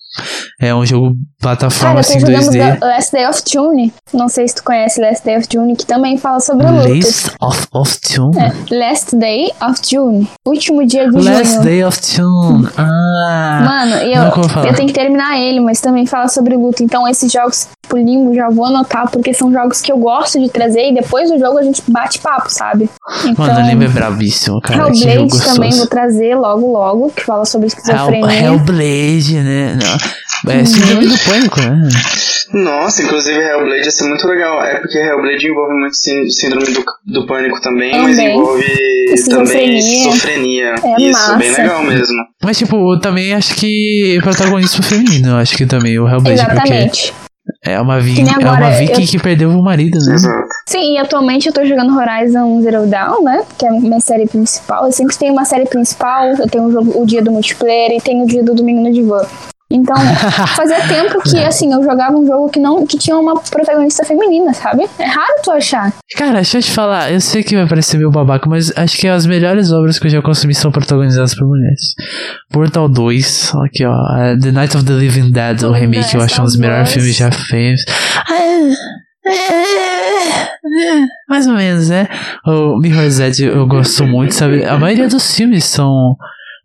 É 0.59 0.75
um 0.75 0.85
jogo 0.85 1.15
plataforma 1.39 1.95
Cara, 1.95 1.99
assim 2.01 2.19
eu 2.19 2.25
tô 2.25 2.31
jogando 2.31 2.51
2D. 2.51 2.79
The 2.79 2.85
Last 2.85 3.11
Day 3.11 3.27
of 3.27 3.41
June. 3.51 3.93
Não 4.13 4.29
sei 4.29 4.47
se 4.47 4.55
tu 4.55 4.63
conhece 4.63 5.01
Last 5.01 5.25
Day 5.25 5.37
of 5.37 5.47
June, 5.51 5.75
que 5.75 5.85
também 5.85 6.17
fala 6.17 6.39
sobre 6.39 6.67
luto. 6.67 6.89
Last 6.89 7.31
of, 7.41 7.67
of 7.73 7.99
Tune? 8.01 8.37
É, 8.37 8.75
Last 8.75 9.15
Day 9.15 9.51
of 9.61 9.81
June. 9.89 10.27
Último 10.45 10.85
dia 10.85 11.09
de 11.09 11.15
Last 11.17 11.53
junho. 11.53 11.63
Day 11.63 11.83
of 11.83 11.99
Tune. 12.01 12.67
Ah. 13.23 13.61
Mano, 13.63 13.95
eu, 13.97 14.49
falar. 14.49 14.67
eu 14.67 14.73
tenho 14.73 14.87
que 14.87 14.93
terminar 14.93 15.39
ele, 15.39 15.59
mas 15.59 15.79
também 15.79 16.05
fala 16.05 16.27
sobre 16.27 16.55
luto. 16.55 16.83
Então, 16.83 17.07
esses 17.07 17.31
jogos, 17.31 17.67
tipo 17.83 17.97
Limbo, 17.97 18.33
já 18.33 18.49
vou 18.49 18.65
anotar, 18.65 19.09
porque 19.11 19.33
são 19.33 19.51
jogos 19.51 19.79
que 19.81 19.91
eu 19.91 19.97
gosto 19.97 20.39
de 20.39 20.49
trazer 20.49 20.89
e 20.89 20.93
depois 20.93 21.29
do 21.29 21.37
jogo 21.37 21.57
a 21.59 21.63
gente 21.63 21.83
bate 21.87 22.19
papo, 22.19 22.49
sabe? 22.49 22.89
Então, 23.25 23.45
Mano, 23.45 23.59
o 23.59 23.69
Limbo 23.69 23.83
é 23.83 23.87
brabíssimo, 23.87 24.59
cara. 24.61 24.87
Hellblade 24.87 25.17
gostoso. 25.23 25.53
também 25.53 25.71
vou 25.71 25.87
trazer 25.87 26.35
logo, 26.35 26.71
logo, 26.71 27.11
que 27.11 27.23
fala 27.23 27.45
sobre 27.45 27.67
Hell, 27.67 27.75
esquizofrenia. 27.77 28.43
Hellblade, 28.43 29.39
né? 29.39 29.75
Não. 29.75 30.00
É 30.47 30.65
síndrome 30.65 31.07
do 31.07 31.17
pânico, 31.19 31.59
né? 31.61 31.89
Nossa, 32.53 33.03
inclusive 33.03 33.39
Hellblade 33.39 33.83
ia 33.85 33.91
ser 33.91 34.05
muito 34.09 34.27
legal. 34.27 34.61
É 34.63 34.79
porque 34.79 34.97
Hellblade 34.97 35.47
envolve 35.47 35.73
muito 35.73 35.95
sí- 35.95 36.29
síndrome 36.31 36.65
do, 36.73 36.83
do 37.05 37.27
pânico 37.27 37.61
também, 37.61 37.91
mas 38.01 38.15
Também. 38.17 38.35
envolve 38.37 38.63
também 38.63 39.13
Esquizofrenia. 39.13 39.77
esquizofrenia. 39.79 40.75
É 40.83 41.01
Isso, 41.01 41.37
bem 41.37 41.49
massa. 41.49 41.61
legal 41.61 41.83
mesmo. 41.83 42.17
Mas, 42.43 42.57
tipo, 42.57 42.93
eu 42.93 42.99
também 42.99 43.33
acho 43.33 43.55
que 43.55 44.19
protagonismo 44.23 44.83
feminino, 44.83 45.29
eu 45.29 45.35
acho 45.37 45.55
que 45.55 45.65
também 45.65 45.97
o 45.99 46.07
Hellblade, 46.07 46.41
Exatamente. 46.41 47.13
porque 47.13 47.69
é 47.69 47.79
uma, 47.79 47.99
vi 47.99 48.15
Que 48.15 48.23
nem 48.23 48.33
é 48.33 48.37
uma 48.37 48.69
viking 48.71 49.01
eu- 49.03 49.07
que 49.07 49.19
perdeu 49.19 49.49
o 49.49 49.61
marido, 49.63 49.97
né? 50.05 50.13
Exato. 50.15 50.47
Sim, 50.67 50.95
e 50.95 50.97
atualmente 50.97 51.47
eu 51.47 51.53
tô 51.53 51.63
jogando 51.65 51.95
Horizon 51.97 52.61
Zero 52.61 52.87
Dawn, 52.87 53.23
né? 53.23 53.43
Que 53.57 53.65
é 53.65 53.69
a 53.69 53.73
minha 53.73 53.99
série 53.99 54.27
principal. 54.27 54.85
Eu 54.85 54.91
sempre 54.91 55.15
tenho 55.17 55.33
uma 55.33 55.45
série 55.45 55.65
principal, 55.67 56.25
eu 56.27 56.47
tenho 56.49 56.65
o, 56.65 56.71
jogo, 56.71 57.01
o 57.01 57.05
dia 57.05 57.21
do 57.21 57.31
multiplayer 57.31 57.91
e 57.91 58.01
tenho 58.01 58.23
o 58.23 58.27
dia 58.27 58.43
do 58.43 58.53
domingo 58.55 58.81
no 58.81 58.91
divã. 58.93 59.21
Então, 59.71 59.95
fazia 60.55 60.87
tempo 60.87 61.21
que, 61.21 61.37
assim, 61.37 61.73
eu 61.73 61.83
jogava 61.83 62.15
um 62.17 62.25
jogo 62.25 62.49
que 62.49 62.59
não 62.59 62.85
que 62.85 62.97
tinha 62.97 63.17
uma 63.17 63.39
protagonista 63.39 64.05
feminina, 64.05 64.53
sabe? 64.53 64.85
É 64.99 65.05
raro 65.05 65.35
tu 65.43 65.51
achar. 65.51 65.93
Cara, 66.15 66.35
deixa 66.35 66.57
eu 66.57 66.61
te 66.61 66.71
falar, 66.71 67.11
eu 67.11 67.21
sei 67.21 67.43
que 67.43 67.55
vai 67.55 67.67
parecer 67.67 67.97
meio 67.97 68.11
babaca, 68.11 68.49
mas 68.49 68.71
acho 68.75 68.97
que 68.97 69.07
as 69.07 69.25
melhores 69.25 69.71
obras 69.71 69.97
que 69.97 70.07
eu 70.07 70.11
já 70.11 70.21
consumi 70.21 70.53
são 70.53 70.71
protagonizadas 70.71 71.33
por 71.33 71.47
mulheres. 71.47 71.95
Portal 72.51 72.89
2, 72.89 73.53
aqui 73.65 73.85
ó, 73.85 73.95
é 74.17 74.37
The 74.37 74.51
Night 74.51 74.75
of 74.75 74.85
the 74.85 74.93
Living 74.93 75.31
Dead, 75.31 75.63
o 75.63 75.71
remake, 75.71 76.15
eu 76.15 76.21
acho 76.21 76.41
um 76.41 76.45
dos 76.45 76.57
melhores 76.57 76.91
filmes 76.91 77.15
já 77.15 77.31
feitos. 77.31 77.83
É, 78.29 78.71
é, 79.23 79.33
é, 79.33 81.07
Mais 81.29 81.47
ou 81.47 81.53
menos, 81.53 81.89
né? 81.89 82.07
O 82.45 82.77
Mirror's 82.77 83.19
Edge 83.19 83.45
eu 83.45 83.67
gosto 83.67 84.05
muito, 84.05 84.33
sabe? 84.33 84.65
A 84.65 84.77
maioria 84.77 85.07
dos 85.07 85.35
filmes 85.35 85.65
são 85.65 86.15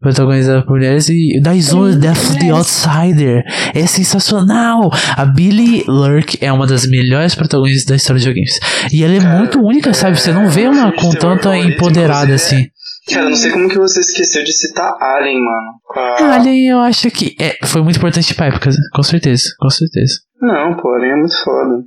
protagonizados 0.01 0.65
por 0.65 0.73
mulheres 0.77 1.09
e 1.09 1.41
da 1.41 1.55
Zone 1.55 1.97
Death 1.97 2.17
of 2.31 2.39
the 2.39 2.51
Outsider 2.51 3.43
é 3.75 3.87
sensacional. 3.87 4.91
A 5.17 5.25
Billy 5.25 5.85
Lurk 5.89 6.39
é 6.41 6.53
uma 6.53 6.67
das 6.67 6.87
melhores 6.87 7.35
protagonistas 7.35 7.87
da 7.87 7.97
história 7.97 8.21
de 8.21 8.27
videogames. 8.29 8.59
E 8.93 9.03
ela 9.05 9.15
é 9.15 9.21
Cara, 9.21 9.39
muito 9.39 9.61
única, 9.61 9.93
sabe? 9.95 10.21
Você 10.21 10.33
não 10.33 10.49
vê 10.49 10.67
uma 10.69 10.93
com 10.93 11.11
tanta 11.13 11.57
empoderada 11.57 12.35
assim. 12.35 12.67
Cara, 13.09 13.29
não 13.31 13.37
sei 13.37 13.53
como 13.53 13.69
que 13.69 13.79
você 13.79 14.01
esqueceu 14.01 14.43
de 14.43 14.53
citar 14.53 14.91
Alien, 15.01 15.39
mano. 15.41 15.73
A- 15.95 16.35
Alien, 16.35 16.67
eu 16.71 16.81
acho 16.81 17.09
que 17.11 17.37
é, 17.41 17.57
foi 17.65 17.81
muito 17.83 17.97
importante 17.99 18.35
pra 18.35 18.47
época, 18.47 18.71
com 18.93 19.03
certeza, 19.03 19.45
com 19.61 19.71
certeza. 19.71 20.15
Não, 20.43 20.77
pô, 20.77 20.93
Alien 20.95 21.13
é 21.13 21.17
muito 21.17 21.37
foda. 21.45 21.83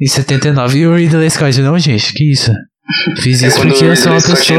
Em 0.00 0.06
79. 0.06 0.78
E 0.78 0.86
o 0.86 0.96
Ridley 0.96 1.30
Scott, 1.30 1.60
não, 1.60 1.78
gente, 1.78 2.12
que 2.12 2.32
isso? 2.32 2.52
Fiz 3.22 3.42
É 3.42 3.46
isso 3.46 3.56
quando 3.58 3.68
porque 3.70 3.84
eu 3.84 3.96
sou 3.96 4.12
uma 4.12 4.20
pessoa. 4.20 4.58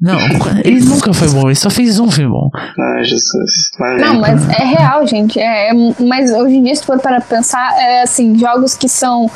Não, 0.00 0.18
ele 0.64 0.80
nunca 0.80 1.12
foi 1.12 1.28
bom, 1.30 1.48
ele 1.48 1.54
só 1.54 1.68
fez 1.70 1.98
um 2.00 2.10
filme 2.10 2.30
bom. 2.32 2.48
Ai, 2.56 3.04
Jesus. 3.04 3.70
Não, 4.00 4.20
mas 4.20 4.48
é 4.48 4.64
real, 4.64 5.06
gente. 5.06 5.38
É, 5.38 5.70
é- 5.70 5.74
mas 6.02 6.30
hoje 6.32 6.56
em 6.56 6.62
dia, 6.62 6.74
se 6.74 6.84
for 6.84 6.98
para 6.98 7.20
pensar, 7.20 7.76
é 7.78 8.02
assim, 8.02 8.38
jogos 8.38 8.74
que 8.74 8.88
são. 8.88 9.30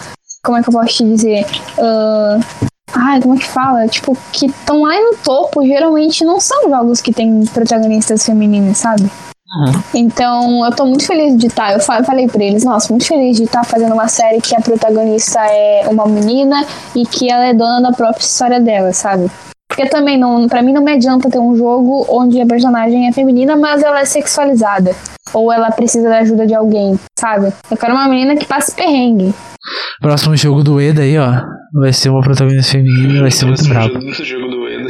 Como 0.44 0.56
é 0.58 0.62
que 0.62 0.68
eu 0.68 0.72
posso 0.72 0.88
te 0.94 1.04
dizer? 1.04 1.46
Ah, 1.78 2.38
ai, 2.94 3.20
como 3.20 3.34
é 3.34 3.38
que 3.38 3.46
fala? 3.48 3.86
Tipo, 3.88 4.16
que 4.32 4.46
estão 4.46 4.82
lá 4.82 4.94
no 4.94 5.16
topo, 5.24 5.64
geralmente 5.64 6.24
não 6.24 6.38
são 6.40 6.68
jogos 6.68 7.00
que 7.00 7.12
têm 7.12 7.44
protagonistas 7.46 8.24
femininas, 8.24 8.78
sabe? 8.78 9.10
Então, 9.94 10.64
eu 10.64 10.70
tô 10.72 10.84
muito 10.84 11.06
feliz 11.06 11.36
de 11.38 11.46
estar. 11.46 11.72
Eu 11.72 11.80
fa- 11.80 12.02
falei 12.02 12.26
pra 12.26 12.42
eles, 12.42 12.64
nossa, 12.64 12.92
muito 12.92 13.06
feliz 13.06 13.36
de 13.36 13.44
estar 13.44 13.64
fazendo 13.64 13.92
uma 13.94 14.08
série 14.08 14.40
que 14.40 14.54
a 14.56 14.60
protagonista 14.60 15.38
é 15.40 15.86
uma 15.88 16.06
menina 16.06 16.66
e 16.94 17.04
que 17.06 17.30
ela 17.30 17.46
é 17.46 17.54
dona 17.54 17.80
da 17.80 17.92
própria 17.92 18.24
história 18.24 18.60
dela, 18.60 18.92
sabe? 18.92 19.30
Porque 19.74 19.88
também, 19.88 20.16
não, 20.16 20.48
pra 20.48 20.62
mim, 20.62 20.72
não 20.72 20.82
me 20.84 20.92
adianta 20.92 21.28
ter 21.28 21.38
um 21.40 21.56
jogo 21.56 22.06
onde 22.08 22.40
a 22.40 22.46
personagem 22.46 23.08
é 23.08 23.12
feminina, 23.12 23.56
mas 23.56 23.82
ela 23.82 24.00
é 24.00 24.04
sexualizada. 24.04 24.94
Ou 25.32 25.52
ela 25.52 25.70
precisa 25.72 26.08
da 26.08 26.18
ajuda 26.18 26.46
de 26.46 26.54
alguém, 26.54 26.96
sabe? 27.18 27.52
Eu 27.68 27.76
quero 27.76 27.92
uma 27.92 28.06
menina 28.08 28.36
que 28.36 28.46
passe 28.46 28.72
perrengue. 28.72 29.34
Próximo 30.00 30.36
jogo 30.36 30.62
do 30.62 30.80
Eda 30.80 31.02
aí, 31.02 31.18
ó. 31.18 31.42
Vai 31.72 31.92
ser 31.92 32.10
uma 32.10 32.20
protagonista 32.20 32.70
feminina, 32.72 33.22
vai 33.22 33.30
ser 33.32 33.46
muito 33.46 33.64
brabo. 33.68 33.94
jogo- 33.94 34.24
jogo 34.24 34.48
do 34.48 34.68
Eda. 34.68 34.88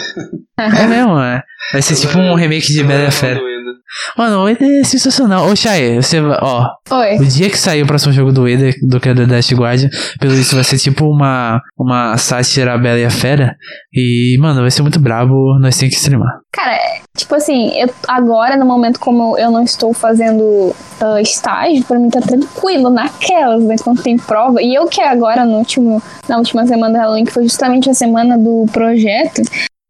É 0.59 0.87
mesmo, 0.87 1.19
é. 1.19 1.43
Vai 1.73 1.81
ser 1.81 1.95
tipo 1.97 2.19
um 2.19 2.35
remake 2.35 2.67
de 2.73 2.85
Bela 2.85 3.09
a 3.09 3.11
Fera. 3.11 3.41
Mano, 4.17 4.45
o 4.45 4.49
Eda 4.49 4.65
é 4.65 4.85
sensacional. 4.85 5.47
Ô, 5.47 5.57
Chay, 5.57 5.97
você 5.97 6.21
ó. 6.21 6.69
Oi. 6.91 7.17
O 7.17 7.25
dia 7.25 7.49
que 7.49 7.59
sair 7.59 7.83
o 7.83 7.87
próximo 7.87 8.13
jogo 8.13 8.33
do 8.33 8.49
Eda, 8.49 8.71
do 8.83 9.01
que 9.01 9.09
é 9.09 9.15
The 9.15 9.27
Dash 9.27 9.53
Guardian, 9.53 9.89
pelo 10.19 10.35
isso 10.35 10.55
vai 10.55 10.65
ser 10.65 10.79
tipo 10.79 11.07
uma, 11.07 11.61
uma 11.79 12.17
sátira 12.17 12.77
Bela 12.79 12.99
e 12.99 13.05
a 13.05 13.11
Fera. 13.11 13.57
E, 13.93 14.37
mano, 14.41 14.61
vai 14.61 14.71
ser 14.71 14.83
muito 14.83 14.99
brabo, 14.99 15.59
nós 15.59 15.77
temos 15.77 15.95
que 15.95 16.01
streamar. 16.01 16.41
Cara, 16.53 16.79
tipo 17.17 17.35
assim, 17.35 17.71
eu, 17.79 17.89
agora, 18.09 18.57
no 18.57 18.67
momento 18.67 19.01
como 19.01 19.37
eu 19.39 19.51
não 19.51 19.63
estou 19.63 19.93
fazendo 19.93 20.75
ah, 21.01 21.21
estágio, 21.21 21.85
pra 21.85 21.99
mim 21.99 22.11
tá 22.11 22.21
tranquilo 22.21 22.91
naquelas, 22.91 23.63
né? 23.65 23.77
Quando 23.83 24.03
tem 24.03 24.17
prova. 24.17 24.63
E 24.63 24.75
eu 24.75 24.87
que 24.87 25.01
agora, 25.01 25.45
no 25.45 25.59
último, 25.59 26.03
na 26.29 26.39
última 26.39 26.67
semana 26.67 26.95
da 26.95 27.01
Halloween, 27.01 27.25
que 27.25 27.33
foi 27.33 27.45
justamente 27.45 27.91
a 27.91 27.95
semana 27.95 28.39
do 28.39 28.67
projeto, 28.73 29.43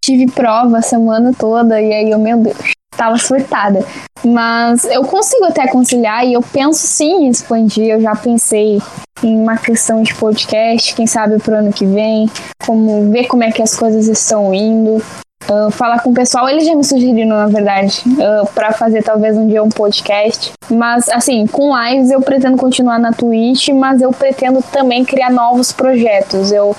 tive 0.05 0.27
prova 0.31 0.79
a 0.79 0.83
semana 0.83 1.33
toda, 1.39 1.81
e 1.81 1.93
aí 1.93 2.11
eu, 2.11 2.19
meu 2.19 2.39
Deus, 2.39 2.74
tava 2.97 3.19
surtada. 3.19 3.85
Mas 4.25 4.85
eu 4.85 5.05
consigo 5.05 5.45
até 5.45 5.69
conciliar 5.69 6.27
e 6.27 6.33
eu 6.33 6.43
penso 6.43 6.87
sim 6.87 7.27
em 7.27 7.29
expandir. 7.29 7.87
Eu 7.87 8.01
já 8.01 8.17
pensei 8.17 8.81
em 9.23 9.39
uma 9.39 9.57
questão 9.57 10.03
de 10.03 10.15
podcast, 10.15 10.95
quem 10.95 11.07
sabe 11.07 11.39
pro 11.39 11.57
ano 11.57 11.73
que 11.73 11.87
vem, 11.87 12.31
como 12.65 13.11
ver 13.11 13.27
como 13.27 13.45
é 13.45 13.51
que 13.51 13.63
as 13.63 13.77
coisas 13.77 14.09
estão 14.09 14.53
indo. 14.53 15.03
Uh, 15.51 15.71
falar 15.71 16.01
com 16.01 16.11
o 16.11 16.15
pessoal, 16.15 16.49
eles 16.49 16.65
já 16.65 16.75
me 16.75 16.83
sugeriram, 16.83 17.37
na 17.37 17.47
verdade, 17.47 18.03
uh, 18.07 18.47
para 18.55 18.73
fazer 18.73 19.03
talvez 19.03 19.37
um 19.37 19.47
dia 19.47 19.63
um 19.63 19.69
podcast. 19.69 20.53
Mas, 20.71 21.07
assim, 21.11 21.47
com 21.47 21.77
lives 21.77 22.11
eu 22.11 22.23
pretendo 22.23 22.57
continuar 22.57 22.99
na 22.99 23.13
Twitch, 23.13 23.69
mas 23.69 24.01
eu 24.01 24.11
pretendo 24.11 24.63
também 24.73 25.05
criar 25.05 25.31
novos 25.31 25.71
projetos. 25.71 26.51
Eu 26.51 26.75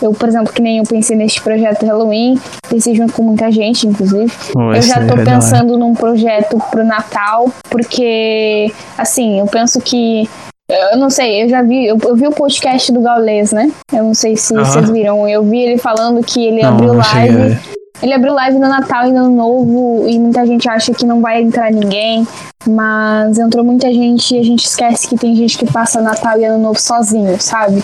Eu, 0.00 0.12
por 0.12 0.28
exemplo, 0.28 0.52
que 0.52 0.62
nem 0.62 0.78
eu 0.78 0.84
pensei 0.84 1.16
neste 1.16 1.40
projeto 1.42 1.84
Halloween, 1.84 2.38
pensei 2.68 2.94
junto 2.94 3.12
com 3.12 3.22
muita 3.22 3.50
gente, 3.50 3.86
inclusive. 3.86 4.32
Pô, 4.52 4.72
eu 4.72 4.82
já 4.82 4.98
esse 4.98 5.06
tô 5.06 5.20
é 5.20 5.24
pensando 5.24 5.76
num 5.76 5.94
projeto 5.94 6.58
pro 6.70 6.84
Natal, 6.84 7.50
porque, 7.68 8.72
assim, 8.96 9.40
eu 9.40 9.46
penso 9.46 9.80
que. 9.80 10.28
Eu 10.68 10.96
não 10.96 11.10
sei, 11.10 11.42
eu 11.42 11.48
já 11.48 11.62
vi, 11.62 11.86
eu, 11.86 11.98
eu 12.06 12.14
vi 12.14 12.28
o 12.28 12.30
podcast 12.30 12.92
do 12.92 13.00
Gaules, 13.00 13.50
né? 13.50 13.72
Eu 13.92 14.04
não 14.04 14.14
sei 14.14 14.36
se 14.36 14.54
vocês 14.54 14.88
viram. 14.88 15.28
Eu 15.28 15.42
vi 15.42 15.62
ele 15.62 15.78
falando 15.78 16.22
que 16.22 16.46
ele 16.46 16.62
Não, 16.62 16.68
abriu 16.68 16.94
não 16.94 17.00
live. 17.00 17.58
Ele 18.02 18.14
abriu 18.14 18.32
live 18.32 18.58
no 18.58 18.68
Natal 18.68 19.08
e 19.08 19.12
no 19.12 19.24
Ano 19.24 19.36
Novo 19.36 20.08
e 20.08 20.18
muita 20.18 20.46
gente 20.46 20.68
acha 20.68 20.94
que 20.94 21.04
não 21.04 21.20
vai 21.20 21.42
entrar 21.42 21.70
ninguém, 21.70 22.26
mas 22.66 23.36
entrou 23.36 23.62
muita 23.62 23.92
gente 23.92 24.34
e 24.34 24.38
a 24.38 24.42
gente 24.42 24.64
esquece 24.64 25.06
que 25.06 25.16
tem 25.16 25.34
gente 25.36 25.58
que 25.58 25.70
passa 25.70 26.00
Natal 26.00 26.38
e 26.40 26.44
Ano 26.44 26.62
Novo 26.62 26.80
sozinho, 26.80 27.38
sabe? 27.40 27.82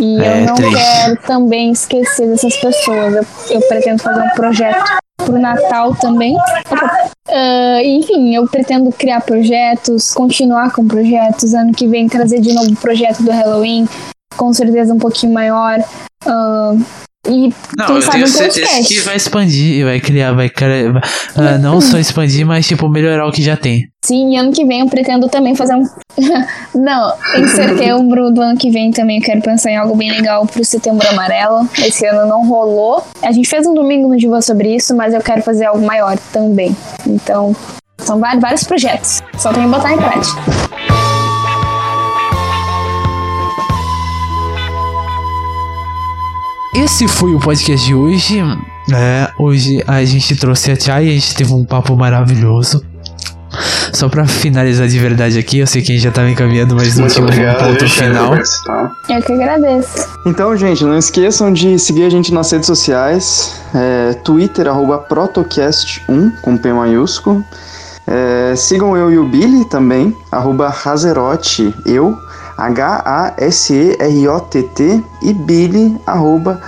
E 0.00 0.22
É, 0.22 0.42
eu 0.42 0.46
não 0.46 0.54
triste. 0.54 0.74
quero 0.76 1.16
também 1.22 1.72
esquecer 1.72 2.28
dessas 2.28 2.56
pessoas. 2.56 3.14
Eu, 3.14 3.26
eu 3.50 3.60
pretendo 3.68 4.02
fazer 4.02 4.20
um 4.22 4.30
projeto 4.30 4.84
pro 5.16 5.38
Natal 5.38 5.94
também. 5.96 6.36
Ah, 7.30 7.80
enfim, 7.82 8.34
eu 8.34 8.46
pretendo 8.48 8.90
criar 8.92 9.20
projetos, 9.22 10.12
continuar 10.14 10.72
com 10.72 10.86
projetos. 10.86 11.52
Ano 11.54 11.72
que 11.72 11.86
vem 11.86 12.08
trazer 12.08 12.40
de 12.40 12.52
novo 12.52 12.70
o 12.70 12.76
projeto 12.76 13.22
do 13.22 13.30
Halloween, 13.30 13.88
com 14.36 14.52
certeza 14.52 14.94
um 14.94 14.98
pouquinho 14.98 15.32
maior. 15.32 15.78
Ah, 16.26 16.74
e 17.28 17.52
Não, 17.76 17.86
quem 17.86 17.96
eu 17.96 18.02
sabe 18.02 18.12
tenho 18.12 18.24
um 18.24 18.28
certeza 18.28 18.60
podcast. 18.66 18.94
que 18.94 19.00
vai 19.00 19.16
expandir, 19.16 19.84
vai 19.84 20.00
criar, 20.00 20.32
vai 20.32 20.48
criar. 20.48 21.00
ah, 21.36 21.58
não 21.58 21.80
só 21.80 21.98
expandir, 21.98 22.46
mas 22.46 22.66
tipo, 22.66 22.88
melhorar 22.88 23.26
o 23.26 23.32
que 23.32 23.42
já 23.42 23.56
tem. 23.56 23.88
Sim, 24.04 24.36
ano 24.38 24.52
que 24.52 24.64
vem 24.64 24.80
eu 24.80 24.86
pretendo 24.86 25.28
também 25.28 25.54
fazer 25.54 25.74
um. 25.74 25.82
Não, 26.74 27.12
em 27.36 27.48
setembro 27.48 28.30
do 28.30 28.40
ano 28.40 28.56
que 28.56 28.70
vem 28.70 28.90
também 28.90 29.18
eu 29.18 29.22
quero 29.24 29.42
pensar 29.42 29.70
em 29.70 29.76
algo 29.76 29.94
bem 29.96 30.10
legal 30.10 30.46
pro 30.46 30.64
Setembro 30.64 31.06
Amarelo. 31.08 31.68
Esse 31.78 32.06
ano 32.06 32.26
não 32.28 32.46
rolou. 32.48 33.04
A 33.22 33.32
gente 33.32 33.48
fez 33.48 33.66
um 33.66 33.74
domingo 33.74 34.08
no 34.08 34.16
Diva 34.16 34.40
sobre 34.40 34.74
isso, 34.74 34.94
mas 34.96 35.12
eu 35.12 35.20
quero 35.20 35.42
fazer 35.42 35.66
algo 35.66 35.84
maior 35.84 36.16
também. 36.32 36.74
Então, 37.06 37.54
são 37.98 38.18
vários, 38.20 38.40
vários 38.40 38.64
projetos. 38.64 39.20
Só 39.36 39.52
tem 39.52 39.64
que 39.64 39.68
botar 39.68 39.92
em 39.92 39.98
prática. 39.98 40.97
Esse 46.84 47.08
foi 47.08 47.34
o 47.34 47.40
podcast 47.40 47.84
de 47.84 47.92
hoje. 47.92 48.40
É, 48.94 49.28
hoje 49.36 49.82
a 49.84 50.04
gente 50.04 50.36
trouxe 50.36 50.70
a 50.70 50.76
Chay 50.78 51.06
e 51.06 51.10
a 51.10 51.14
gente 51.14 51.34
teve 51.34 51.52
um 51.52 51.64
papo 51.64 51.96
maravilhoso. 51.96 52.84
Só 53.92 54.08
pra 54.08 54.24
finalizar 54.26 54.86
de 54.86 54.96
verdade 54.96 55.38
aqui, 55.40 55.58
eu 55.58 55.66
sei 55.66 55.82
que 55.82 55.90
a 55.90 55.94
gente 55.96 56.04
já 56.04 56.12
tava 56.12 56.30
encaminhando, 56.30 56.76
mas 56.76 56.96
não 56.96 57.08
tinha 57.08 57.24
um 57.24 57.28
ponto 57.28 57.84
Thiago, 57.84 57.88
final. 57.88 58.30
participar. 58.30 58.92
Eu 59.08 59.22
que 59.22 59.32
agradeço. 59.32 60.08
Então, 60.24 60.56
gente, 60.56 60.84
não 60.84 60.96
esqueçam 60.96 61.52
de 61.52 61.76
seguir 61.80 62.04
a 62.04 62.10
gente 62.10 62.32
nas 62.32 62.48
redes 62.52 62.68
sociais. 62.68 63.60
É, 63.74 64.14
Twitter, 64.22 64.68
arroba 64.68 65.04
protocast1, 65.10 66.40
com 66.42 66.56
P 66.56 66.72
maiúsculo. 66.72 67.44
É, 68.06 68.54
sigam 68.56 68.96
eu 68.96 69.10
e 69.10 69.18
o 69.18 69.28
Billy 69.28 69.64
também, 69.66 70.16
arroba 70.30 70.72
Hazerote, 70.84 71.74
eu, 71.84 72.16
H-A-S-E-R-O-T-T, 72.58 74.02
e 75.22 75.32
Billy, 75.32 75.96
arroba 76.06 76.60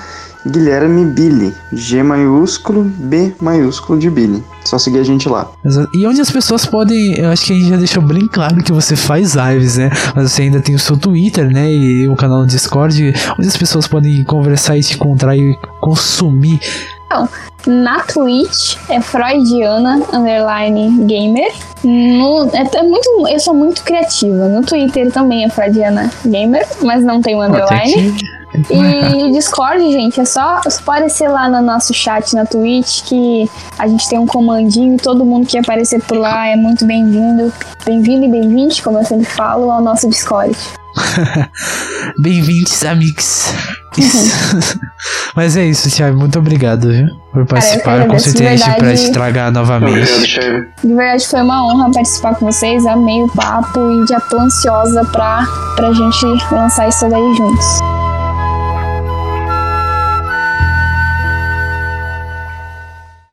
Guilherme 0.46 1.04
Billy, 1.04 1.54
G 1.72 2.02
maiúsculo, 2.02 2.84
B 2.84 3.34
maiúsculo 3.40 3.98
de 3.98 4.08
Billy. 4.08 4.42
Só 4.64 4.78
seguir 4.78 5.00
a 5.00 5.02
gente 5.02 5.28
lá. 5.28 5.50
E 5.92 6.06
onde 6.06 6.20
as 6.20 6.30
pessoas 6.30 6.64
podem. 6.64 7.18
Eu 7.18 7.30
acho 7.30 7.44
que 7.44 7.52
a 7.52 7.56
gente 7.56 7.68
já 7.68 7.76
deixou 7.76 8.02
bem 8.02 8.26
claro 8.26 8.62
que 8.62 8.72
você 8.72 8.96
faz 8.96 9.34
lives, 9.34 9.76
né? 9.76 9.90
Mas 10.14 10.32
você 10.32 10.42
ainda 10.42 10.60
tem 10.60 10.74
o 10.74 10.78
seu 10.78 10.96
Twitter, 10.96 11.50
né? 11.50 11.70
E 11.70 12.08
o 12.08 12.16
canal 12.16 12.40
no 12.40 12.46
Discord, 12.46 13.12
onde 13.38 13.48
as 13.48 13.56
pessoas 13.56 13.86
podem 13.86 14.24
conversar 14.24 14.78
e 14.78 14.82
te 14.82 14.94
encontrar 14.94 15.36
e 15.36 15.58
consumir. 15.80 16.58
Na 17.66 18.00
Twitch 18.00 18.76
é 18.88 19.00
Freudiana 19.00 20.00
Underline 20.12 21.04
Gamer. 21.04 21.52
No, 21.82 22.48
é, 22.54 22.78
é 22.78 22.82
muito, 22.82 23.28
eu 23.28 23.40
sou 23.40 23.54
muito 23.54 23.82
criativa. 23.82 24.48
No 24.48 24.62
Twitter 24.62 25.10
também 25.12 25.44
é 25.44 25.48
Freudiana 25.48 26.10
Gamer, 26.24 26.66
mas 26.82 27.02
não 27.02 27.20
tem 27.20 27.30
tem 27.30 27.40
underline. 27.40 28.14
E 28.54 29.24
o 29.24 29.30
Discord, 29.32 29.80
gente, 29.92 30.20
é 30.20 30.24
só, 30.24 30.60
só 30.68 30.80
aparecer 30.80 31.28
lá 31.28 31.48
no 31.48 31.62
nosso 31.62 31.94
chat 31.94 32.34
na 32.34 32.44
Twitch 32.44 33.02
que 33.04 33.48
a 33.78 33.86
gente 33.86 34.08
tem 34.08 34.18
um 34.18 34.26
comandinho 34.26 34.94
e 34.94 34.98
todo 34.98 35.24
mundo 35.24 35.46
que 35.46 35.58
aparecer 35.58 36.02
por 36.02 36.18
lá 36.18 36.46
é 36.46 36.56
muito 36.56 36.84
bem-vindo. 36.84 37.52
Bem-vindo 37.84 38.26
e 38.26 38.28
bem-vinde, 38.28 38.82
como 38.82 38.98
eu 38.98 39.04
sempre 39.04 39.26
falo, 39.26 39.70
ao 39.70 39.80
nosso 39.80 40.08
Discord. 40.08 40.56
Bem-vindos, 42.20 42.84
amigos. 42.84 43.54
Mas 45.34 45.56
é 45.56 45.64
isso, 45.64 45.88
Thiago. 45.90 46.18
Muito 46.18 46.38
obrigado, 46.38 46.88
viu? 46.88 47.06
Por 47.32 47.46
participar. 47.46 48.06
Com 48.06 48.18
certeza 48.18 48.48
verdade. 48.48 48.78
pra 48.78 48.94
te 48.94 49.12
tragar 49.12 49.48
Obrigado, 49.48 49.54
novamente. 49.54 50.34
Thiago. 50.34 50.66
De 50.82 50.94
verdade 50.94 51.28
foi 51.28 51.42
uma 51.42 51.66
honra 51.66 51.90
participar 51.92 52.34
com 52.34 52.46
vocês, 52.46 52.84
amei 52.86 53.22
o 53.22 53.28
papo 53.28 53.78
e 53.78 54.06
já 54.08 54.20
tô 54.20 54.38
ansiosa 54.38 55.04
pra, 55.06 55.46
pra 55.76 55.92
gente 55.92 56.26
lançar 56.52 56.88
isso 56.88 57.08
daí 57.08 57.34
juntos. 57.36 57.99